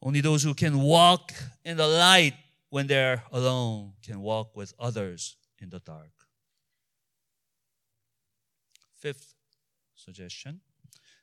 [0.03, 2.35] Only those who can walk in the light
[2.69, 6.11] when they're alone can walk with others in the dark.
[8.97, 9.33] Fifth
[9.95, 10.61] suggestion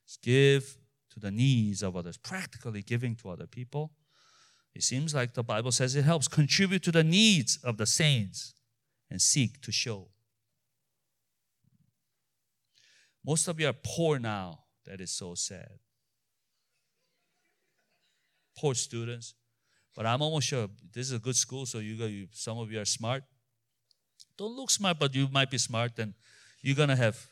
[0.06, 0.78] is give
[1.10, 3.92] to the needs of others, practically giving to other people.
[4.74, 8.54] It seems like the Bible says it helps contribute to the needs of the saints
[9.10, 10.08] and seek to show
[13.24, 14.64] Most of you are poor now.
[14.84, 15.78] That is so sad.
[18.58, 19.34] Poor students.
[19.94, 22.80] But I'm almost sure this is a good school, so you, you some of you
[22.80, 23.24] are smart.
[24.38, 26.14] Don't look smart, but you might be smart, and
[26.62, 27.26] you're gonna have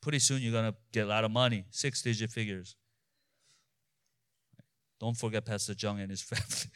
[0.00, 2.76] pretty soon you're gonna get a lot of money, six digit figures.
[5.00, 6.70] Don't forget Pastor Jung and his family.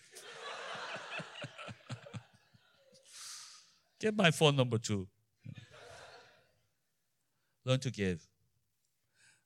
[4.01, 5.07] Get my phone number too.
[7.65, 8.27] Learn to give.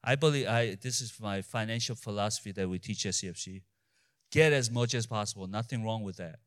[0.03, 3.63] I believe I, this is my financial philosophy that we teach at CFC.
[4.31, 5.47] Get as much as possible.
[5.47, 6.41] Nothing wrong with that.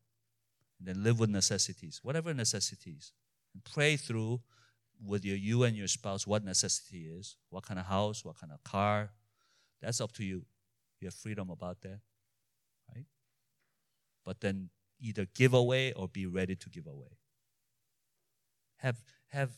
[0.78, 3.12] And then live with necessities, whatever necessities.
[3.54, 4.40] And pray through
[5.04, 8.52] with your you and your spouse what necessity is, what kind of house, what kind
[8.52, 9.10] of car.
[9.80, 10.44] That's up to you.
[11.00, 12.00] You have freedom about that.
[12.94, 13.06] Right?
[14.24, 14.70] But then
[15.00, 17.18] either give away or be ready to give away.
[18.76, 19.50] Have have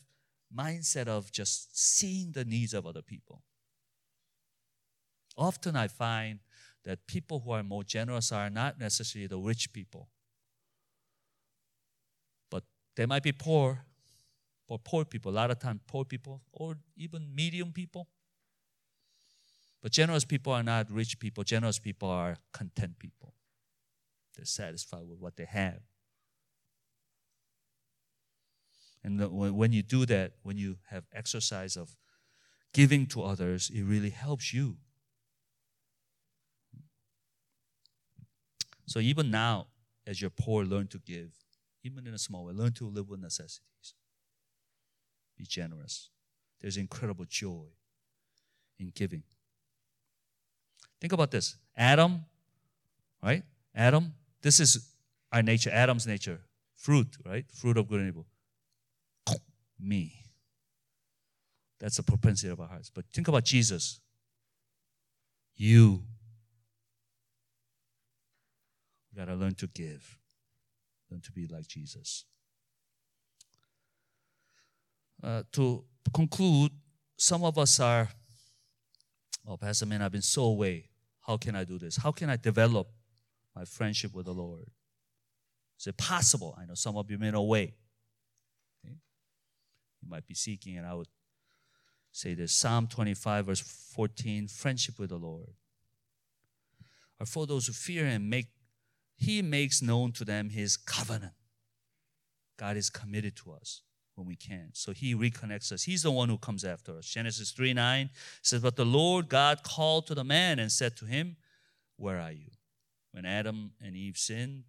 [0.55, 3.43] mindset of just seeing the needs of other people
[5.37, 6.39] Often I find
[6.85, 10.09] that people who are more generous are not necessarily the rich people,
[12.49, 12.63] but
[12.95, 13.85] they might be poor,
[14.67, 18.07] but poor people, a lot of times poor people, or even medium people.
[19.81, 21.43] But generous people are not rich people.
[21.43, 23.33] Generous people are content people.
[24.35, 25.81] They're satisfied with what they have.
[29.03, 31.97] And when you do that, when you have exercise of
[32.73, 34.77] giving to others, it really helps you
[38.93, 39.65] So even now,
[40.05, 41.31] as you're poor, learn to give.
[41.83, 43.95] Even in a small way, learn to live with necessities.
[45.35, 46.11] Be generous.
[46.61, 47.65] There's incredible joy
[48.77, 49.23] in giving.
[51.01, 51.55] Think about this.
[51.75, 52.23] Adam,
[53.23, 53.41] right?
[53.73, 54.13] Adam,
[54.43, 54.93] this is
[55.31, 56.41] our nature, Adam's nature.
[56.75, 57.45] Fruit, right?
[57.51, 58.27] Fruit of good and evil.
[59.79, 60.13] Me.
[61.79, 62.91] That's the propensity of our hearts.
[62.93, 63.99] But think about Jesus.
[65.55, 66.03] You
[69.15, 70.17] Got to learn to give.
[71.11, 72.25] learn to be like Jesus.
[75.21, 75.83] Uh, to
[76.13, 76.71] conclude,
[77.15, 78.09] some of us are,
[79.47, 80.89] oh, Pastor Man, I've been so away.
[81.25, 81.95] How can I do this?
[81.97, 82.87] How can I develop
[83.55, 84.69] my friendship with the Lord?
[85.79, 86.57] Is it possible?
[86.59, 87.75] I know some of you may know way.
[88.83, 88.95] Okay?
[90.01, 91.07] You might be seeking, and I would
[92.11, 95.53] say this Psalm 25, verse 14 friendship with the Lord.
[97.19, 98.47] Or for those who fear Him, make
[99.23, 101.33] He makes known to them His covenant.
[102.57, 103.81] God is committed to us
[104.15, 104.71] when we can.
[104.73, 105.83] So He reconnects us.
[105.83, 107.05] He's the one who comes after us.
[107.05, 108.09] Genesis 3 9
[108.41, 111.37] says, But the Lord God called to the man and said to him,
[111.95, 112.51] Where are you?
[113.11, 114.63] When Adam and Eve sinned,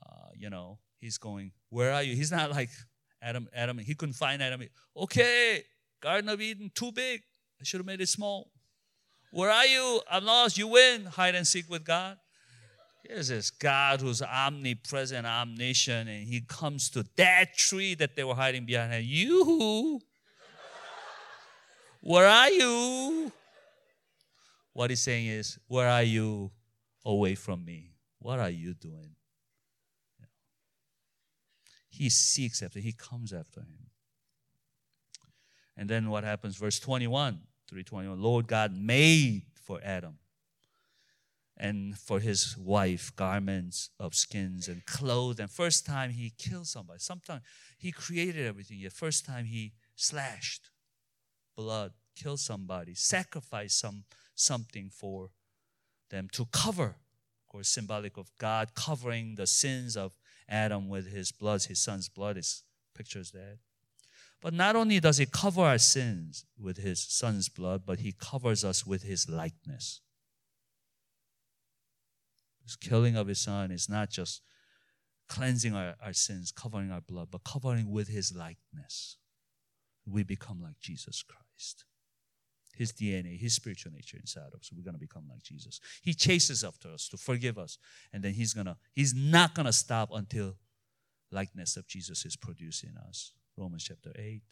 [0.00, 2.16] uh, you know, he's going, Where are you?
[2.16, 2.70] He's not like
[3.20, 4.62] Adam, Adam, he couldn't find Adam.
[4.96, 5.62] Okay,
[6.00, 7.22] Garden of Eden, too big.
[7.60, 8.50] I should have made it small.
[9.30, 10.00] Where are you?
[10.10, 10.56] I'm lost.
[10.56, 11.04] You win.
[11.04, 12.16] Hide and seek with God.
[13.08, 18.34] Here's this God who's omnipresent, omniscient, and he comes to that tree that they were
[18.34, 18.92] hiding behind.
[18.92, 20.00] And you,
[22.00, 23.32] where are you?
[24.72, 26.50] What he's saying is, where are you
[27.04, 27.92] away from me?
[28.18, 29.14] What are you doing?
[31.88, 33.90] He seeks after, he comes after him.
[35.76, 36.56] And then what happens?
[36.56, 38.20] Verse 21, 321.
[38.20, 40.18] Lord God made for Adam
[41.56, 45.38] and for his wife garments of skins and clothes.
[45.40, 47.00] And first time he killed somebody.
[47.00, 47.42] Sometimes
[47.78, 48.78] he created everything.
[48.78, 50.70] Yet first time he slashed
[51.56, 54.04] blood, killed somebody, sacrificed some
[54.34, 55.30] something for
[56.10, 56.96] them to cover.
[57.46, 60.14] Of course, symbolic of God covering the sins of
[60.48, 62.62] Adam with his blood, his son's blood is
[62.94, 63.58] pictures that.
[64.42, 68.64] But not only does he cover our sins with his son's blood, but he covers
[68.64, 70.00] us with his likeness.
[72.66, 74.42] His killing of his son is not just
[75.28, 79.16] cleansing our, our sins, covering our blood, but covering with his likeness.
[80.04, 81.84] We become like Jesus Christ.
[82.74, 84.70] His DNA, his spiritual nature inside of us.
[84.76, 85.80] We're gonna become like Jesus.
[86.02, 87.78] He chases after us to forgive us,
[88.12, 90.56] and then he's gonna, he's not gonna stop until
[91.30, 93.32] likeness of Jesus is produced in us.
[93.56, 94.42] Romans chapter 8.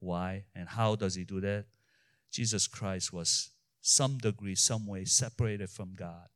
[0.00, 1.66] Why and how does he do that?
[2.32, 3.50] Jesus Christ was
[3.82, 6.28] some degree, some way separated from God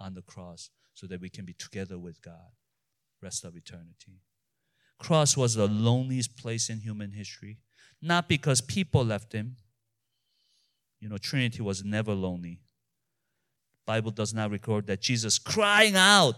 [0.00, 2.50] on the cross so that we can be together with God
[3.22, 4.22] rest of eternity.
[4.98, 7.58] Cross was the loneliest place in human history,
[8.02, 9.56] not because people left him.
[11.00, 12.58] You know, Trinity was never lonely.
[13.86, 16.34] Bible does not record that Jesus crying out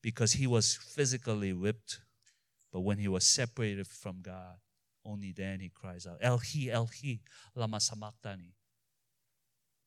[0.00, 2.00] because he was physically whipped
[2.76, 4.56] but when he was separated from God,
[5.02, 7.16] only then he cries out, Eli, Eli,
[7.54, 8.52] lama sabachthani.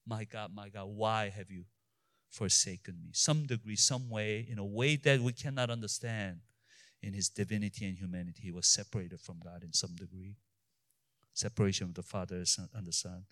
[0.10, 1.66] My God, my God, why have you
[2.32, 3.12] forsaken me?
[3.14, 6.40] Some degree, some way, in a way that we cannot understand.
[7.02, 10.36] In his divinity and humanity, he was separated from God in some degree.
[11.34, 12.44] Separation of the Father
[12.74, 13.24] and the Son.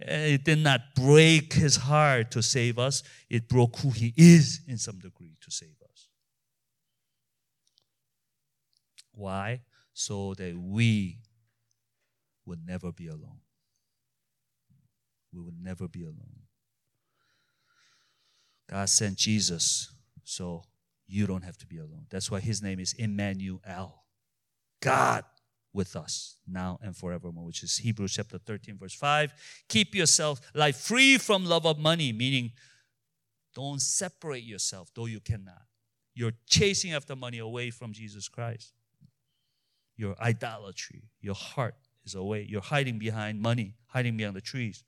[0.00, 4.60] Eh, it did not break his heart to save us, it broke who he is
[4.68, 6.08] in some degree to save us.
[9.12, 9.62] Why?
[9.94, 11.18] So that we
[12.46, 13.40] would never be alone.
[15.32, 16.42] We will never be alone.
[18.70, 19.92] God sent Jesus
[20.24, 20.62] so
[21.06, 22.06] you don't have to be alone.
[22.10, 24.04] That's why his name is Emmanuel.
[24.80, 25.24] God
[25.72, 29.32] with us now and forevermore, which is Hebrews chapter 13, verse 5.
[29.68, 32.52] Keep yourself life free from love of money, meaning
[33.54, 35.62] don't separate yourself, though you cannot.
[36.14, 38.72] You're chasing after money away from Jesus Christ
[39.98, 41.02] your idolatry.
[41.20, 41.74] Your heart
[42.04, 42.46] is away.
[42.48, 44.84] You're hiding behind money, hiding behind the trees.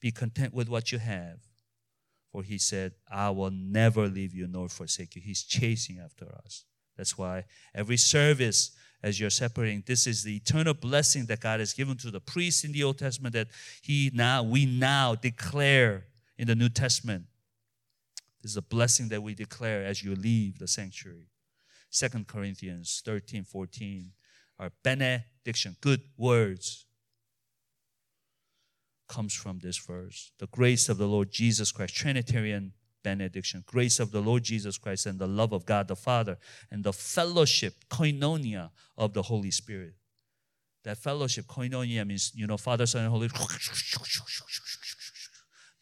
[0.00, 1.38] Be content with what you have.
[2.32, 5.22] For he said, I will never leave you nor forsake you.
[5.22, 6.64] He's chasing after us.
[6.96, 7.44] That's why
[7.74, 8.72] every service,
[9.02, 12.62] as you're separating, this is the eternal blessing that God has given to the priests
[12.64, 13.48] in the Old Testament that
[13.82, 16.04] He now, we now declare
[16.38, 17.24] in the New Testament.
[18.42, 21.28] This is a blessing that we declare as you leave the sanctuary.
[21.90, 24.12] Second Corinthians 13, 14
[24.58, 26.86] are benediction, good words,
[29.10, 30.30] comes from this verse.
[30.38, 35.06] The grace of the Lord Jesus Christ, Trinitarian benediction, grace of the Lord Jesus Christ
[35.06, 36.38] and the love of God the Father
[36.70, 39.94] and the fellowship, koinonia of the Holy Spirit.
[40.84, 43.28] That fellowship, koinonia means, you know, Father, Son, and Holy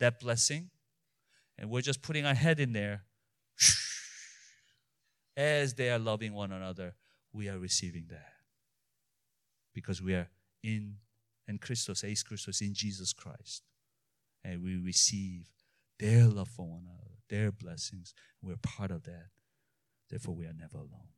[0.01, 0.71] that blessing.
[1.59, 3.03] And we're just putting our head in there
[5.37, 6.95] as they are loving one another,
[7.33, 8.33] we are receiving that.
[9.75, 10.29] Because we are
[10.65, 10.97] in,
[11.49, 13.63] and Christos, eis Christos, in Jesus Christ.
[14.45, 15.49] And we receive
[15.99, 18.15] their love for one another, their blessings.
[18.43, 19.29] We're part of that.
[20.11, 21.09] Therefore, we are never alone.